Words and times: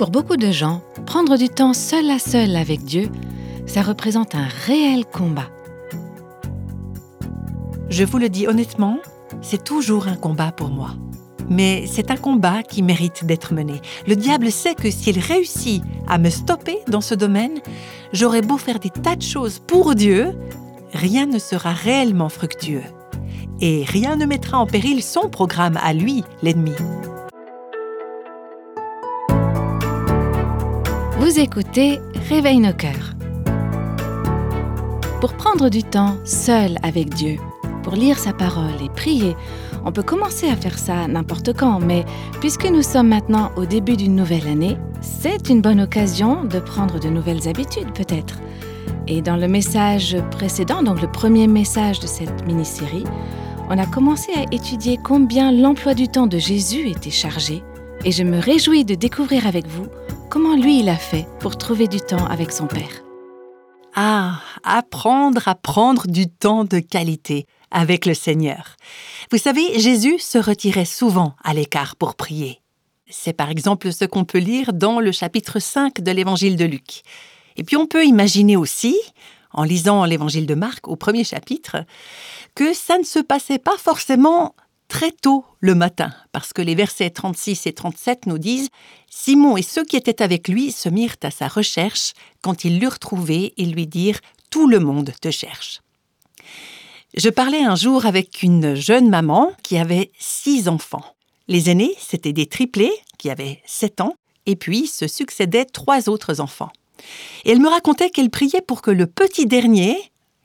Pour 0.00 0.08
beaucoup 0.08 0.38
de 0.38 0.50
gens, 0.50 0.80
prendre 1.04 1.36
du 1.36 1.50
temps 1.50 1.74
seul 1.74 2.08
à 2.08 2.18
seul 2.18 2.56
avec 2.56 2.84
Dieu, 2.84 3.10
ça 3.66 3.82
représente 3.82 4.34
un 4.34 4.48
réel 4.64 5.04
combat. 5.04 5.50
Je 7.90 8.04
vous 8.04 8.16
le 8.16 8.30
dis 8.30 8.48
honnêtement, 8.48 8.96
c'est 9.42 9.62
toujours 9.62 10.08
un 10.08 10.16
combat 10.16 10.52
pour 10.52 10.70
moi. 10.70 10.92
Mais 11.50 11.84
c'est 11.86 12.10
un 12.10 12.16
combat 12.16 12.62
qui 12.62 12.82
mérite 12.82 13.26
d'être 13.26 13.52
mené. 13.52 13.82
Le 14.06 14.16
diable 14.16 14.50
sait 14.50 14.74
que 14.74 14.90
s'il 14.90 15.18
réussit 15.18 15.82
à 16.08 16.16
me 16.16 16.30
stopper 16.30 16.78
dans 16.88 17.02
ce 17.02 17.14
domaine, 17.14 17.60
j'aurai 18.14 18.40
beau 18.40 18.56
faire 18.56 18.78
des 18.78 18.88
tas 18.88 19.16
de 19.16 19.22
choses 19.22 19.58
pour 19.58 19.94
Dieu, 19.94 20.32
rien 20.94 21.26
ne 21.26 21.38
sera 21.38 21.74
réellement 21.74 22.30
fructueux. 22.30 22.84
Et 23.60 23.84
rien 23.86 24.16
ne 24.16 24.24
mettra 24.24 24.60
en 24.60 24.66
péril 24.66 25.02
son 25.02 25.28
programme 25.28 25.78
à 25.82 25.92
lui, 25.92 26.24
l'ennemi. 26.42 26.72
Vous 31.30 31.38
écoutez 31.38 32.00
Réveille 32.28 32.58
nos 32.58 32.72
cœurs. 32.72 33.14
Pour 35.20 35.32
prendre 35.34 35.68
du 35.68 35.84
temps 35.84 36.16
seul 36.24 36.76
avec 36.82 37.14
Dieu, 37.14 37.36
pour 37.84 37.92
lire 37.92 38.18
sa 38.18 38.32
parole 38.32 38.82
et 38.84 38.88
prier, 38.88 39.36
on 39.84 39.92
peut 39.92 40.02
commencer 40.02 40.48
à 40.48 40.56
faire 40.56 40.76
ça 40.76 41.06
n'importe 41.06 41.52
quand, 41.56 41.78
mais 41.78 42.04
puisque 42.40 42.64
nous 42.64 42.82
sommes 42.82 43.06
maintenant 43.06 43.52
au 43.56 43.64
début 43.64 43.96
d'une 43.96 44.16
nouvelle 44.16 44.48
année, 44.48 44.76
c'est 45.02 45.48
une 45.48 45.62
bonne 45.62 45.80
occasion 45.80 46.42
de 46.42 46.58
prendre 46.58 46.98
de 46.98 47.08
nouvelles 47.08 47.46
habitudes 47.46 47.92
peut-être. 47.94 48.40
Et 49.06 49.22
dans 49.22 49.36
le 49.36 49.46
message 49.46 50.16
précédent, 50.32 50.82
donc 50.82 51.00
le 51.00 51.12
premier 51.12 51.46
message 51.46 52.00
de 52.00 52.08
cette 52.08 52.44
mini-série, 52.44 53.04
on 53.68 53.78
a 53.78 53.86
commencé 53.86 54.32
à 54.32 54.52
étudier 54.52 54.98
combien 55.00 55.52
l'emploi 55.52 55.94
du 55.94 56.08
temps 56.08 56.26
de 56.26 56.38
Jésus 56.38 56.88
était 56.88 57.10
chargé, 57.10 57.62
et 58.04 58.10
je 58.10 58.24
me 58.24 58.40
réjouis 58.40 58.84
de 58.84 58.96
découvrir 58.96 59.46
avec 59.46 59.68
vous 59.68 59.86
comment 60.30 60.54
lui 60.54 60.78
il 60.78 60.88
a 60.88 60.96
fait 60.96 61.26
pour 61.40 61.58
trouver 61.58 61.88
du 61.88 62.00
temps 62.00 62.24
avec 62.26 62.52
son 62.52 62.68
Père. 62.68 63.02
Ah, 63.96 64.40
apprendre 64.62 65.48
à 65.48 65.56
prendre 65.56 66.06
du 66.06 66.28
temps 66.28 66.64
de 66.64 66.78
qualité 66.78 67.46
avec 67.72 68.06
le 68.06 68.14
Seigneur. 68.14 68.76
Vous 69.32 69.38
savez, 69.38 69.78
Jésus 69.80 70.20
se 70.20 70.38
retirait 70.38 70.84
souvent 70.84 71.34
à 71.42 71.52
l'écart 71.52 71.96
pour 71.96 72.14
prier. 72.14 72.60
C'est 73.08 73.32
par 73.32 73.50
exemple 73.50 73.92
ce 73.92 74.04
qu'on 74.04 74.24
peut 74.24 74.38
lire 74.38 74.72
dans 74.72 75.00
le 75.00 75.10
chapitre 75.10 75.58
5 75.58 76.00
de 76.00 76.12
l'évangile 76.12 76.56
de 76.56 76.64
Luc. 76.64 77.02
Et 77.56 77.64
puis 77.64 77.76
on 77.76 77.86
peut 77.86 78.06
imaginer 78.06 78.56
aussi, 78.56 78.96
en 79.52 79.64
lisant 79.64 80.04
l'évangile 80.04 80.46
de 80.46 80.54
Marc 80.54 80.86
au 80.86 80.94
premier 80.94 81.24
chapitre, 81.24 81.84
que 82.54 82.72
ça 82.72 82.98
ne 82.98 83.04
se 83.04 83.18
passait 83.18 83.58
pas 83.58 83.76
forcément 83.76 84.54
très 84.90 85.12
tôt 85.12 85.46
le 85.60 85.74
matin, 85.74 86.12
parce 86.32 86.52
que 86.52 86.60
les 86.60 86.74
versets 86.74 87.10
36 87.10 87.66
et 87.66 87.72
37 87.72 88.26
nous 88.26 88.38
disent 88.38 88.68
Simon 89.08 89.56
et 89.56 89.62
ceux 89.62 89.84
qui 89.84 89.96
étaient 89.96 90.20
avec 90.20 90.48
lui 90.48 90.72
se 90.72 90.88
mirent 90.88 91.16
à 91.22 91.30
sa 91.30 91.48
recherche. 91.48 92.12
Quand 92.42 92.64
ils 92.64 92.80
l'eurent 92.80 92.98
trouvé, 92.98 93.54
ils 93.56 93.72
lui 93.72 93.86
dirent 93.86 94.20
Tout 94.50 94.66
le 94.66 94.80
monde 94.80 95.12
te 95.20 95.30
cherche. 95.30 95.80
Je 97.14 97.28
parlais 97.28 97.62
un 97.62 97.76
jour 97.76 98.04
avec 98.04 98.42
une 98.42 98.74
jeune 98.74 99.08
maman 99.08 99.52
qui 99.62 99.78
avait 99.78 100.10
six 100.18 100.68
enfants. 100.68 101.14
Les 101.48 101.70
aînés, 101.70 101.94
c'étaient 101.98 102.32
des 102.32 102.46
triplés 102.46 102.92
qui 103.16 103.30
avaient 103.30 103.62
sept 103.66 104.00
ans, 104.00 104.14
et 104.46 104.56
puis 104.56 104.86
se 104.86 105.06
succédaient 105.06 105.64
trois 105.64 106.08
autres 106.08 106.40
enfants. 106.40 106.72
Et 107.44 107.52
elle 107.52 107.60
me 107.60 107.68
racontait 107.68 108.10
qu'elle 108.10 108.30
priait 108.30 108.60
pour 108.60 108.82
que 108.82 108.90
le 108.90 109.06
petit 109.06 109.46
dernier, 109.46 109.96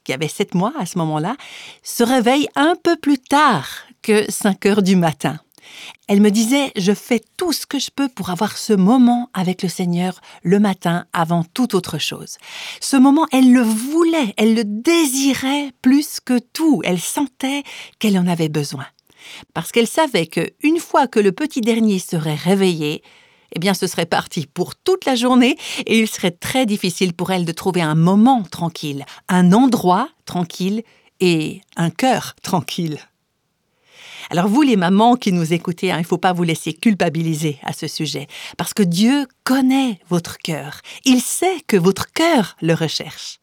qui 0.03 0.13
avait 0.13 0.27
sept 0.27 0.53
mois 0.53 0.73
à 0.77 0.85
ce 0.85 0.99
moment-là, 0.99 1.35
se 1.81 2.03
réveille 2.03 2.47
un 2.55 2.75
peu 2.81 2.95
plus 2.95 3.17
tard 3.17 3.84
que 4.05 4.31
5 4.31 4.63
heures 4.67 4.83
du 4.83 4.95
matin. 4.95 5.39
Elle 6.07 6.21
me 6.21 6.29
disait, 6.29 6.71
je 6.77 6.93
fais 6.93 7.23
tout 7.37 7.51
ce 7.51 7.65
que 7.65 7.79
je 7.79 7.89
peux 7.89 8.07
pour 8.07 8.29
avoir 8.29 8.55
ce 8.55 8.73
moment 8.73 9.31
avec 9.33 9.63
le 9.63 9.69
Seigneur 9.69 10.21
le 10.43 10.59
matin 10.59 11.05
avant 11.11 11.43
toute 11.43 11.73
autre 11.73 11.97
chose. 11.97 12.38
Ce 12.79 12.97
moment, 12.97 13.25
elle 13.31 13.51
le 13.51 13.63
voulait, 13.63 14.35
elle 14.38 14.53
le 14.53 14.63
désirait 14.63 15.71
plus 15.81 16.19
que 16.19 16.38
tout, 16.38 16.83
elle 16.85 16.99
sentait 16.99 17.63
qu'elle 17.97 18.19
en 18.19 18.27
avait 18.27 18.47
besoin. 18.47 18.85
Parce 19.55 19.71
qu'elle 19.71 19.88
savait 19.88 20.27
que 20.27 20.51
une 20.61 20.77
fois 20.77 21.07
que 21.07 21.19
le 21.19 21.31
petit 21.31 21.61
dernier 21.61 21.97
serait 21.97 22.35
réveillé, 22.35 23.01
eh 23.53 23.59
bien 23.59 23.73
ce 23.73 23.88
serait 23.88 24.05
parti 24.05 24.45
pour 24.45 24.75
toute 24.75 25.05
la 25.05 25.15
journée 25.15 25.57
et 25.88 25.97
il 25.97 26.07
serait 26.07 26.29
très 26.29 26.67
difficile 26.67 27.13
pour 27.13 27.31
elle 27.31 27.45
de 27.45 27.51
trouver 27.51 27.81
un 27.81 27.95
moment 27.95 28.44
tranquille, 28.44 29.03
un 29.29 29.51
endroit 29.51 30.09
tranquille 30.25 30.83
et 31.19 31.61
un 31.75 31.89
cœur 31.89 32.35
tranquille. 32.44 32.99
Alors 34.30 34.47
vous 34.47 34.62
les 34.62 34.75
mamans 34.75 35.16
qui 35.16 35.31
nous 35.31 35.53
écoutez, 35.53 35.91
hein, 35.91 35.97
il 35.97 36.02
ne 36.02 36.08
faut 36.08 36.18
pas 36.18 36.34
vous 36.34 36.44
laisser 36.44 36.74
culpabiliser 36.74 37.59
à 37.63 37.74
ce 37.74 37.88
sujet, 37.88 38.28
parce 38.58 38.74
que 38.74 38.84
Dieu 38.84 39.28
connaît 39.44 40.00
votre 40.09 40.38
cœur. 40.38 40.81
Il 41.03 41.22
sait 41.22 41.62
que 41.68 41.78
votre 41.78 42.12
cœur 42.12 42.56
le 42.62 42.74
recherche. 42.74 43.40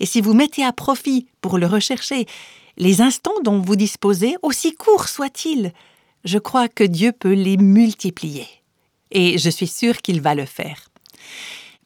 Et 0.00 0.06
si 0.06 0.20
vous 0.20 0.34
mettez 0.34 0.64
à 0.64 0.72
profit 0.72 1.26
pour 1.40 1.58
le 1.58 1.66
rechercher 1.66 2.26
les 2.76 3.00
instants 3.00 3.40
dont 3.42 3.60
vous 3.60 3.76
disposez, 3.76 4.36
aussi 4.42 4.74
courts 4.74 5.08
soient-ils, 5.08 5.72
je 6.24 6.38
crois 6.38 6.68
que 6.68 6.84
Dieu 6.84 7.12
peut 7.12 7.32
les 7.32 7.56
multiplier. 7.56 8.46
Et 9.10 9.38
je 9.38 9.50
suis 9.50 9.66
sûre 9.66 9.98
qu'il 9.98 10.20
va 10.20 10.34
le 10.34 10.46
faire. 10.46 10.88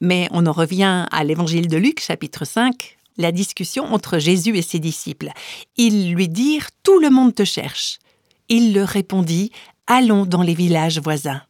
Mais 0.00 0.28
on 0.30 0.46
en 0.46 0.52
revient 0.52 1.06
à 1.10 1.24
l'évangile 1.24 1.68
de 1.68 1.76
Luc, 1.76 2.00
chapitre 2.00 2.44
5, 2.44 2.98
la 3.16 3.32
discussion 3.32 3.84
entre 3.84 4.18
Jésus 4.18 4.56
et 4.56 4.62
ses 4.62 4.78
disciples. 4.78 5.30
Ils 5.76 6.12
lui 6.12 6.28
dirent 6.28 6.68
Tout 6.82 6.98
le 6.98 7.10
monde 7.10 7.34
te 7.34 7.44
cherche 7.44 7.98
il 8.48 8.74
leur 8.74 8.88
répondit 8.88 9.50
Allons 9.86 10.26
dans 10.26 10.42
les 10.42 10.54
villages 10.54 10.98
voisins. 10.98 11.42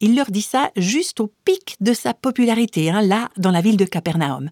Il 0.00 0.16
leur 0.16 0.30
dit 0.30 0.42
ça 0.42 0.70
juste 0.76 1.20
au 1.20 1.32
pic 1.44 1.76
de 1.80 1.94
sa 1.94 2.14
popularité, 2.14 2.90
hein, 2.90 3.00
là, 3.00 3.30
dans 3.36 3.50
la 3.50 3.60
ville 3.60 3.76
de 3.76 3.84
Capernaum, 3.84 4.50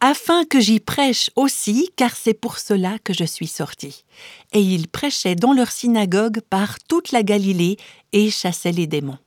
afin 0.00 0.44
que 0.44 0.60
j'y 0.60 0.78
prêche 0.78 1.30
aussi, 1.36 1.90
car 1.96 2.14
c'est 2.14 2.34
pour 2.34 2.58
cela 2.58 2.98
que 3.02 3.12
je 3.12 3.24
suis 3.24 3.46
sorti. 3.46 4.04
Et 4.52 4.60
il 4.60 4.88
prêchait 4.88 5.34
dans 5.34 5.52
leur 5.52 5.70
synagogue 5.70 6.40
par 6.48 6.78
toute 6.80 7.12
la 7.12 7.22
Galilée 7.22 7.76
et 8.12 8.30
chassait 8.30 8.72
les 8.72 8.86
démons. 8.86 9.18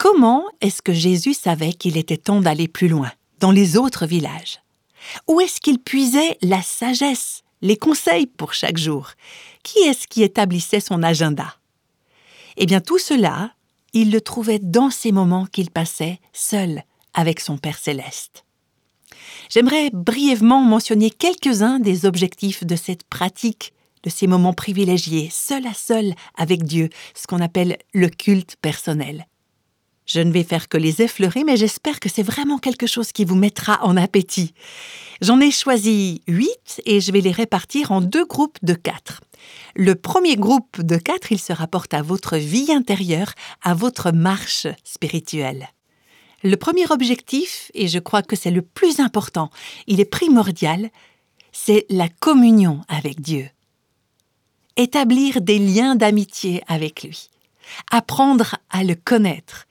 Comment 0.00 0.44
est-ce 0.60 0.82
que 0.82 0.92
Jésus 0.92 1.34
savait 1.34 1.72
qu'il 1.72 1.96
était 1.96 2.16
temps 2.16 2.40
d'aller 2.40 2.66
plus 2.66 2.88
loin, 2.88 3.12
dans 3.38 3.52
les 3.52 3.76
autres 3.76 4.06
villages? 4.06 4.60
Où 5.28 5.40
est-ce 5.40 5.60
qu'il 5.60 5.78
puisait 5.78 6.38
la 6.42 6.62
sagesse, 6.62 7.43
les 7.64 7.78
conseils 7.78 8.26
pour 8.26 8.52
chaque 8.52 8.76
jour 8.76 9.12
qui 9.62 9.78
est-ce 9.78 10.06
qui 10.06 10.22
établissait 10.22 10.80
son 10.80 11.02
agenda? 11.02 11.56
Eh 12.58 12.66
bien 12.66 12.80
tout 12.80 12.98
cela, 12.98 13.54
il 13.94 14.12
le 14.12 14.20
trouvait 14.20 14.58
dans 14.58 14.90
ces 14.90 15.12
moments 15.12 15.46
qu'il 15.46 15.70
passait 15.70 16.20
seul 16.34 16.82
avec 17.14 17.40
son 17.40 17.56
Père 17.56 17.78
céleste. 17.78 18.44
J'aimerais 19.48 19.88
brièvement 19.92 20.60
mentionner 20.60 21.10
quelques-uns 21.10 21.80
des 21.80 22.04
objectifs 22.04 22.64
de 22.64 22.76
cette 22.76 23.04
pratique, 23.04 23.72
de 24.02 24.10
ces 24.10 24.26
moments 24.26 24.52
privilégiés, 24.52 25.30
seul 25.32 25.66
à 25.66 25.72
seul 25.72 26.14
avec 26.36 26.64
Dieu, 26.64 26.90
ce 27.14 27.26
qu'on 27.26 27.40
appelle 27.40 27.78
le 27.94 28.08
culte 28.08 28.56
personnel. 28.60 29.26
Je 30.06 30.20
ne 30.20 30.32
vais 30.32 30.44
faire 30.44 30.68
que 30.68 30.76
les 30.76 31.00
effleurer, 31.00 31.44
mais 31.44 31.56
j'espère 31.56 31.98
que 31.98 32.08
c'est 32.08 32.22
vraiment 32.22 32.58
quelque 32.58 32.86
chose 32.86 33.12
qui 33.12 33.24
vous 33.24 33.36
mettra 33.36 33.82
en 33.82 33.96
appétit. 33.96 34.52
J'en 35.22 35.40
ai 35.40 35.50
choisi 35.50 36.20
huit 36.26 36.82
et 36.84 37.00
je 37.00 37.10
vais 37.10 37.22
les 37.22 37.30
répartir 37.30 37.90
en 37.90 38.00
deux 38.00 38.26
groupes 38.26 38.58
de 38.62 38.74
quatre. 38.74 39.22
Le 39.74 39.94
premier 39.94 40.36
groupe 40.36 40.82
de 40.82 40.96
quatre, 40.96 41.32
il 41.32 41.40
se 41.40 41.52
rapporte 41.52 41.94
à 41.94 42.02
votre 42.02 42.36
vie 42.36 42.70
intérieure, 42.70 43.32
à 43.62 43.74
votre 43.74 44.12
marche 44.12 44.66
spirituelle. 44.84 45.68
Le 46.42 46.56
premier 46.56 46.90
objectif, 46.90 47.70
et 47.72 47.88
je 47.88 47.98
crois 47.98 48.22
que 48.22 48.36
c'est 48.36 48.50
le 48.50 48.60
plus 48.60 49.00
important, 49.00 49.50
il 49.86 50.00
est 50.00 50.04
primordial, 50.04 50.90
c'est 51.52 51.86
la 51.88 52.08
communion 52.08 52.82
avec 52.88 53.22
Dieu. 53.22 53.48
Établir 54.76 55.40
des 55.40 55.58
liens 55.58 55.94
d'amitié 55.94 56.62
avec 56.66 57.02
lui, 57.02 57.30
apprendre 57.90 58.56
à 58.68 58.84
le 58.84 58.94
connaître, 58.94 59.66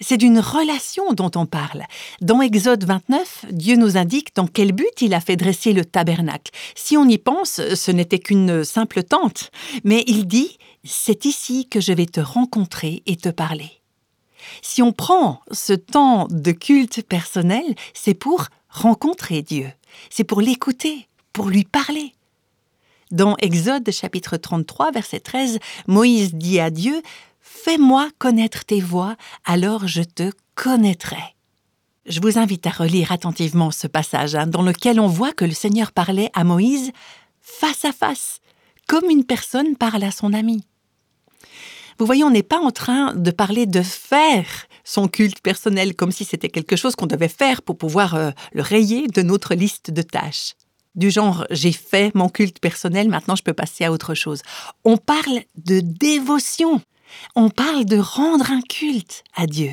c'est 0.00 0.16
d'une 0.16 0.38
relation 0.38 1.12
dont 1.12 1.30
on 1.34 1.46
parle. 1.46 1.84
Dans 2.20 2.40
Exode 2.40 2.84
29, 2.84 3.46
Dieu 3.50 3.76
nous 3.76 3.96
indique 3.96 4.34
dans 4.34 4.46
quel 4.46 4.72
but 4.72 5.00
il 5.00 5.14
a 5.14 5.20
fait 5.20 5.36
dresser 5.36 5.72
le 5.72 5.84
tabernacle. 5.84 6.52
Si 6.74 6.96
on 6.96 7.08
y 7.08 7.18
pense, 7.18 7.60
ce 7.74 7.90
n'était 7.90 8.18
qu'une 8.18 8.64
simple 8.64 9.02
tente, 9.02 9.50
mais 9.84 10.04
il 10.06 10.26
dit 10.26 10.58
C'est 10.84 11.24
ici 11.24 11.68
que 11.68 11.80
je 11.80 11.92
vais 11.92 12.06
te 12.06 12.20
rencontrer 12.20 13.02
et 13.06 13.16
te 13.16 13.28
parler. 13.28 13.70
Si 14.62 14.82
on 14.82 14.92
prend 14.92 15.40
ce 15.50 15.72
temps 15.72 16.28
de 16.30 16.52
culte 16.52 17.02
personnel, 17.02 17.64
c'est 17.94 18.14
pour 18.14 18.46
rencontrer 18.68 19.42
Dieu, 19.42 19.70
c'est 20.10 20.24
pour 20.24 20.40
l'écouter, 20.40 21.08
pour 21.32 21.48
lui 21.48 21.64
parler. 21.64 22.12
Dans 23.12 23.36
Exode 23.38 23.88
chapitre 23.92 24.36
33, 24.36 24.90
verset 24.90 25.20
13, 25.20 25.58
Moïse 25.86 26.34
dit 26.34 26.58
à 26.58 26.70
Dieu 26.70 27.02
Fais-moi 27.68 28.10
connaître 28.18 28.64
tes 28.64 28.78
voies, 28.78 29.16
alors 29.44 29.88
je 29.88 30.02
te 30.04 30.30
connaîtrai. 30.54 31.34
Je 32.06 32.20
vous 32.20 32.38
invite 32.38 32.64
à 32.68 32.70
relire 32.70 33.10
attentivement 33.10 33.72
ce 33.72 33.88
passage 33.88 34.36
hein, 34.36 34.46
dans 34.46 34.62
lequel 34.62 35.00
on 35.00 35.08
voit 35.08 35.32
que 35.32 35.44
le 35.44 35.50
Seigneur 35.50 35.90
parlait 35.90 36.30
à 36.32 36.44
Moïse 36.44 36.92
face 37.40 37.84
à 37.84 37.90
face, 37.90 38.38
comme 38.86 39.10
une 39.10 39.24
personne 39.24 39.74
parle 39.74 40.04
à 40.04 40.12
son 40.12 40.32
ami. 40.32 40.62
Vous 41.98 42.06
voyez, 42.06 42.22
on 42.22 42.30
n'est 42.30 42.44
pas 42.44 42.60
en 42.60 42.70
train 42.70 43.16
de 43.16 43.32
parler 43.32 43.66
de 43.66 43.82
faire 43.82 44.46
son 44.84 45.08
culte 45.08 45.40
personnel 45.40 45.96
comme 45.96 46.12
si 46.12 46.24
c'était 46.24 46.50
quelque 46.50 46.76
chose 46.76 46.94
qu'on 46.94 47.06
devait 47.06 47.26
faire 47.26 47.62
pour 47.62 47.76
pouvoir 47.76 48.14
euh, 48.14 48.30
le 48.52 48.62
rayer 48.62 49.08
de 49.08 49.22
notre 49.22 49.56
liste 49.56 49.90
de 49.90 50.02
tâches. 50.02 50.54
Du 50.94 51.10
genre, 51.10 51.44
j'ai 51.50 51.72
fait 51.72 52.14
mon 52.14 52.28
culte 52.28 52.60
personnel, 52.60 53.08
maintenant 53.08 53.34
je 53.34 53.42
peux 53.42 53.54
passer 53.54 53.84
à 53.84 53.90
autre 53.90 54.14
chose. 54.14 54.42
On 54.84 54.96
parle 54.98 55.40
de 55.56 55.80
dévotion. 55.80 56.80
On 57.34 57.48
parle 57.48 57.84
de 57.84 57.98
rendre 57.98 58.50
un 58.50 58.60
culte 58.60 59.24
à 59.34 59.46
Dieu. 59.46 59.70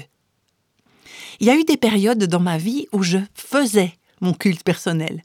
Il 1.40 1.48
y 1.48 1.50
a 1.50 1.58
eu 1.58 1.64
des 1.64 1.78
périodes 1.78 2.26
dans 2.26 2.40
ma 2.40 2.58
vie 2.58 2.88
où 2.92 3.04
je 3.04 3.18
faisais 3.34 3.94
mon 4.22 4.34
culte 4.34 4.64
personnel, 4.64 5.22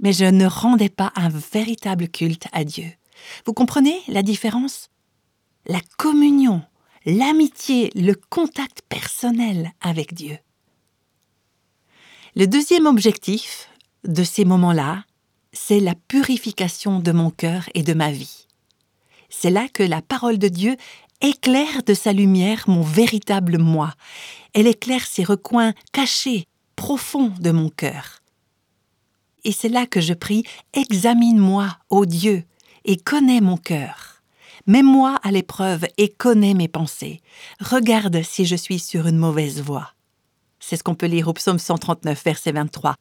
mais 0.00 0.12
je 0.12 0.24
ne 0.24 0.46
rendais 0.46 0.88
pas 0.88 1.12
un 1.16 1.28
véritable 1.28 2.08
culte 2.08 2.46
à 2.52 2.64
Dieu. 2.64 2.90
Vous 3.46 3.52
comprenez 3.52 4.00
la 4.08 4.22
différence? 4.22 4.90
La 5.66 5.80
communion, 5.96 6.62
l'amitié, 7.06 7.90
le 7.94 8.14
contact 8.14 8.82
personnel 8.88 9.72
avec 9.80 10.14
Dieu. 10.14 10.38
Le 12.36 12.46
deuxième 12.46 12.86
objectif 12.86 13.68
de 14.04 14.24
ces 14.24 14.44
moments-là, 14.44 15.04
c'est 15.52 15.80
la 15.80 15.94
purification 15.94 16.98
de 16.98 17.12
mon 17.12 17.30
cœur 17.30 17.68
et 17.74 17.82
de 17.82 17.94
ma 17.94 18.10
vie. 18.10 18.46
C'est 19.30 19.50
là 19.50 19.68
que 19.68 19.82
la 19.82 20.02
parole 20.02 20.38
de 20.38 20.48
Dieu 20.48 20.76
éclaire 21.20 21.82
de 21.84 21.94
sa 21.94 22.12
lumière 22.12 22.64
mon 22.66 22.82
véritable 22.82 23.58
moi. 23.58 23.94
Elle 24.52 24.66
éclaire 24.66 25.06
ces 25.06 25.24
recoins 25.24 25.72
cachés, 25.92 26.46
profonds 26.76 27.32
de 27.40 27.50
mon 27.50 27.68
cœur. 27.68 28.20
Et 29.44 29.52
c'est 29.52 29.68
là 29.68 29.86
que 29.86 30.00
je 30.00 30.14
prie, 30.14 30.44
examine-moi, 30.72 31.76
ô 31.90 32.06
Dieu, 32.06 32.44
et 32.84 32.96
connais 32.96 33.40
mon 33.40 33.56
cœur. 33.56 34.22
Mets-moi 34.66 35.18
à 35.22 35.30
l'épreuve 35.30 35.86
et 35.98 36.08
connais 36.08 36.54
mes 36.54 36.68
pensées. 36.68 37.20
Regarde 37.60 38.22
si 38.22 38.46
je 38.46 38.56
suis 38.56 38.78
sur 38.78 39.06
une 39.06 39.18
mauvaise 39.18 39.60
voie. 39.60 39.92
C'est 40.58 40.76
ce 40.76 40.82
qu'on 40.82 40.94
peut 40.94 41.06
lire 41.06 41.28
au 41.28 41.34
psaume 41.34 41.58
139, 41.58 42.24
verset 42.24 42.52
23. 42.52 42.94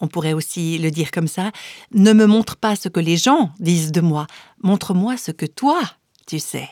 On 0.00 0.06
pourrait 0.06 0.32
aussi 0.32 0.78
le 0.78 0.92
dire 0.92 1.10
comme 1.10 1.26
ça. 1.26 1.50
Ne 1.92 2.12
me 2.12 2.26
montre 2.26 2.56
pas 2.56 2.76
ce 2.76 2.88
que 2.88 3.00
les 3.00 3.16
gens 3.16 3.50
disent 3.58 3.90
de 3.90 4.00
moi, 4.00 4.28
montre-moi 4.62 5.16
ce 5.16 5.32
que 5.32 5.46
toi, 5.46 5.80
tu 6.26 6.38
sais. 6.38 6.68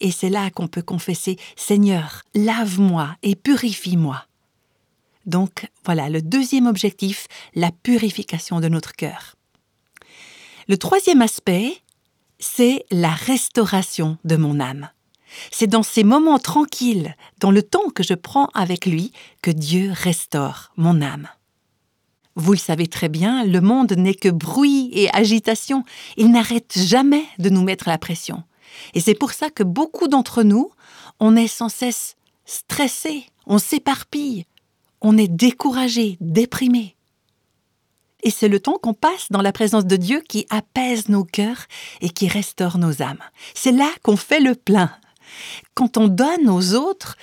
Et 0.00 0.10
c'est 0.10 0.30
là 0.30 0.50
qu'on 0.50 0.68
peut 0.68 0.82
confesser 0.82 1.36
Seigneur, 1.56 2.22
lave-moi 2.34 3.16
et 3.22 3.34
purifie-moi. 3.34 4.24
Donc 5.26 5.68
voilà, 5.84 6.08
le 6.08 6.22
deuxième 6.22 6.66
objectif, 6.66 7.26
la 7.54 7.70
purification 7.70 8.60
de 8.60 8.68
notre 8.68 8.92
cœur. 8.92 9.36
Le 10.68 10.78
troisième 10.78 11.22
aspect, 11.22 11.76
c'est 12.38 12.84
la 12.90 13.10
restauration 13.10 14.18
de 14.24 14.36
mon 14.36 14.60
âme. 14.60 14.88
C'est 15.50 15.66
dans 15.66 15.82
ces 15.82 16.04
moments 16.04 16.38
tranquilles, 16.38 17.14
dans 17.40 17.50
le 17.50 17.62
temps 17.62 17.90
que 17.94 18.02
je 18.02 18.14
prends 18.14 18.48
avec 18.54 18.86
lui, 18.86 19.12
que 19.42 19.50
Dieu 19.50 19.92
restaure 19.92 20.72
mon 20.76 21.02
âme. 21.02 21.28
Vous 22.34 22.52
le 22.52 22.58
savez 22.58 22.86
très 22.86 23.08
bien, 23.08 23.44
le 23.44 23.60
monde 23.60 23.92
n'est 23.92 24.14
que 24.14 24.28
bruit 24.28 24.90
et 24.92 25.10
agitation. 25.14 25.84
Il 26.16 26.30
n'arrête 26.30 26.78
jamais 26.78 27.24
de 27.38 27.50
nous 27.50 27.62
mettre 27.62 27.88
la 27.88 27.98
pression. 27.98 28.44
Et 28.94 29.00
c'est 29.00 29.14
pour 29.14 29.32
ça 29.32 29.50
que 29.50 29.62
beaucoup 29.62 30.08
d'entre 30.08 30.42
nous, 30.42 30.70
on 31.20 31.36
est 31.36 31.48
sans 31.48 31.68
cesse 31.68 32.16
stressé, 32.44 33.26
on 33.46 33.58
s'éparpille, 33.58 34.46
on 35.00 35.16
est 35.16 35.28
découragé, 35.28 36.16
déprimé. 36.20 36.96
Et 38.22 38.30
c'est 38.30 38.48
le 38.48 38.58
temps 38.58 38.78
qu'on 38.78 38.94
passe 38.94 39.30
dans 39.30 39.42
la 39.42 39.52
présence 39.52 39.86
de 39.86 39.96
Dieu 39.96 40.22
qui 40.28 40.46
apaise 40.50 41.08
nos 41.08 41.24
cœurs 41.24 41.66
et 42.00 42.10
qui 42.10 42.26
restaure 42.26 42.78
nos 42.78 43.00
âmes. 43.00 43.22
C'est 43.54 43.72
là 43.72 43.88
qu'on 44.02 44.16
fait 44.16 44.40
le 44.40 44.54
plein. 44.54 44.90
Quand 45.74 45.96
on 45.96 46.08
donne 46.08 46.48
aux 46.48 46.74
autres, 46.74 47.16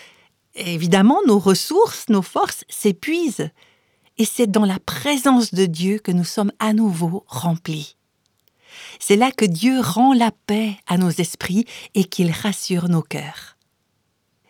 évidemment, 0.55 1.19
nos 1.27 1.39
ressources, 1.39 2.07
nos 2.07 2.21
forces 2.21 2.63
s'épuisent. 2.69 3.49
Et 4.17 4.25
c'est 4.25 4.47
dans 4.47 4.65
la 4.65 4.79
présence 4.79 5.53
de 5.53 5.65
Dieu 5.65 5.99
que 5.99 6.13
nous 6.13 6.23
sommes 6.23 6.53
à 6.59 6.71
nouveau 6.71 7.25
remplis. 7.27 7.97
C'est 8.99 9.15
là 9.15 9.31
que 9.31 9.45
Dieu 9.45 9.79
rend 9.79 10.13
la 10.13 10.31
paix 10.31 10.77
à 10.87 10.97
nos 10.97 11.09
esprits 11.09 11.65
et 11.93 12.03
qu'il 12.05 12.31
rassure 12.31 12.89
nos 12.89 13.01
cœurs. 13.01 13.55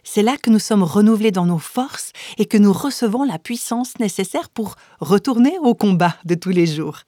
C'est 0.08 0.22
là 0.22 0.38
que 0.38 0.52
nous 0.52 0.60
sommes 0.60 0.84
renouvelés 0.84 1.32
dans 1.32 1.48
nos 1.48 1.58
forces 1.58 2.12
et 2.38 2.46
que 2.46 2.58
nous 2.58 2.72
recevons 2.72 3.24
la 3.24 3.40
puissance 3.40 3.98
nécessaire 4.00 4.50
pour 4.50 4.76
retourner 5.00 5.58
au 5.60 5.74
combat 5.74 6.16
de 6.26 6.36
tous 6.36 6.52
les 6.52 6.68
jours. 6.68 7.00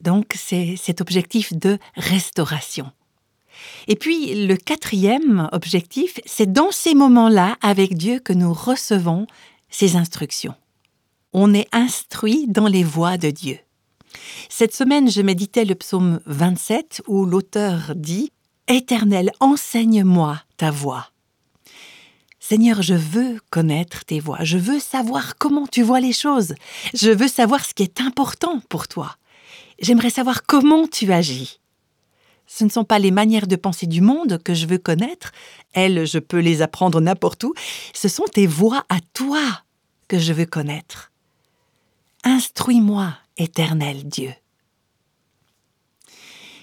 Donc 0.00 0.32
c'est 0.34 0.74
cet 0.76 1.02
objectif 1.02 1.52
de 1.52 1.78
restauration. 1.96 2.90
Et 3.88 3.96
puis 3.96 4.46
le 4.46 4.56
quatrième 4.56 5.48
objectif, 5.52 6.18
c'est 6.24 6.50
dans 6.50 6.70
ces 6.70 6.94
moments-là 6.94 7.56
avec 7.60 7.94
Dieu 7.94 8.18
que 8.20 8.32
nous 8.32 8.52
recevons 8.52 9.26
ses 9.68 9.96
instructions. 9.96 10.54
On 11.32 11.52
est 11.52 11.68
instruit 11.72 12.46
dans 12.48 12.68
les 12.68 12.84
voies 12.84 13.18
de 13.18 13.30
Dieu. 13.30 13.58
Cette 14.48 14.74
semaine, 14.74 15.10
je 15.10 15.22
méditais 15.22 15.64
le 15.64 15.74
psaume 15.74 16.20
27 16.26 17.02
où 17.06 17.24
l'auteur 17.24 17.92
dit 17.94 18.32
Éternel, 18.68 19.30
enseigne-moi 19.40 20.40
ta 20.56 20.70
voix. 20.70 21.08
Seigneur, 22.48 22.82
je 22.82 22.94
veux 22.94 23.40
connaître 23.50 24.04
tes 24.04 24.20
voix, 24.20 24.38
je 24.42 24.56
veux 24.56 24.78
savoir 24.78 25.36
comment 25.36 25.66
tu 25.66 25.82
vois 25.82 25.98
les 25.98 26.12
choses, 26.12 26.54
je 26.94 27.10
veux 27.10 27.26
savoir 27.26 27.64
ce 27.64 27.74
qui 27.74 27.82
est 27.82 28.00
important 28.00 28.60
pour 28.68 28.86
toi. 28.86 29.16
J'aimerais 29.80 30.10
savoir 30.10 30.44
comment 30.44 30.86
tu 30.86 31.12
agis. 31.12 31.60
Ce 32.46 32.62
ne 32.62 32.68
sont 32.68 32.84
pas 32.84 33.00
les 33.00 33.10
manières 33.10 33.48
de 33.48 33.56
penser 33.56 33.86
du 33.86 34.00
monde 34.00 34.40
que 34.44 34.54
je 34.54 34.66
veux 34.66 34.78
connaître, 34.78 35.32
elles, 35.72 36.06
je 36.06 36.20
peux 36.20 36.38
les 36.38 36.62
apprendre 36.62 37.00
n'importe 37.00 37.42
où, 37.42 37.52
ce 37.92 38.08
sont 38.08 38.26
tes 38.32 38.46
voix 38.46 38.84
à 38.88 38.98
toi 39.12 39.42
que 40.06 40.18
je 40.18 40.32
veux 40.32 40.46
connaître. 40.46 41.10
Instruis-moi, 42.22 43.12
éternel 43.36 44.04
Dieu. 44.04 44.32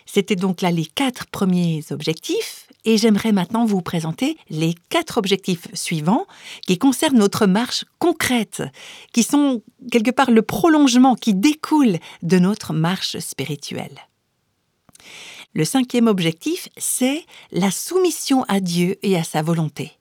C'était 0.05 0.35
donc 0.35 0.61
là 0.61 0.69
les 0.69 0.85
quatre 0.85 1.25
premiers 1.25 1.83
objectifs 1.89 2.67
et 2.85 2.97
j'aimerais 2.97 3.31
maintenant 3.31 3.65
vous 3.65 3.81
présenter 3.81 4.37
les 4.49 4.75
quatre 4.89 5.17
objectifs 5.17 5.67
suivants 5.73 6.27
qui 6.67 6.77
concernent 6.77 7.17
notre 7.17 7.47
marche 7.47 7.85
concrète, 7.97 8.61
qui 9.11 9.23
sont 9.23 9.63
quelque 9.91 10.11
part 10.11 10.29
le 10.29 10.41
prolongement 10.41 11.15
qui 11.15 11.33
découle 11.33 11.97
de 12.21 12.37
notre 12.37 12.73
marche 12.73 13.17
spirituelle. 13.17 14.07
Le 15.55 15.65
cinquième 15.65 16.07
objectif, 16.07 16.69
c'est 16.77 17.25
la 17.51 17.71
soumission 17.71 18.43
à 18.47 18.59
Dieu 18.59 18.98
et 19.01 19.17
à 19.17 19.24
sa 19.24 19.41
volonté. 19.41 19.93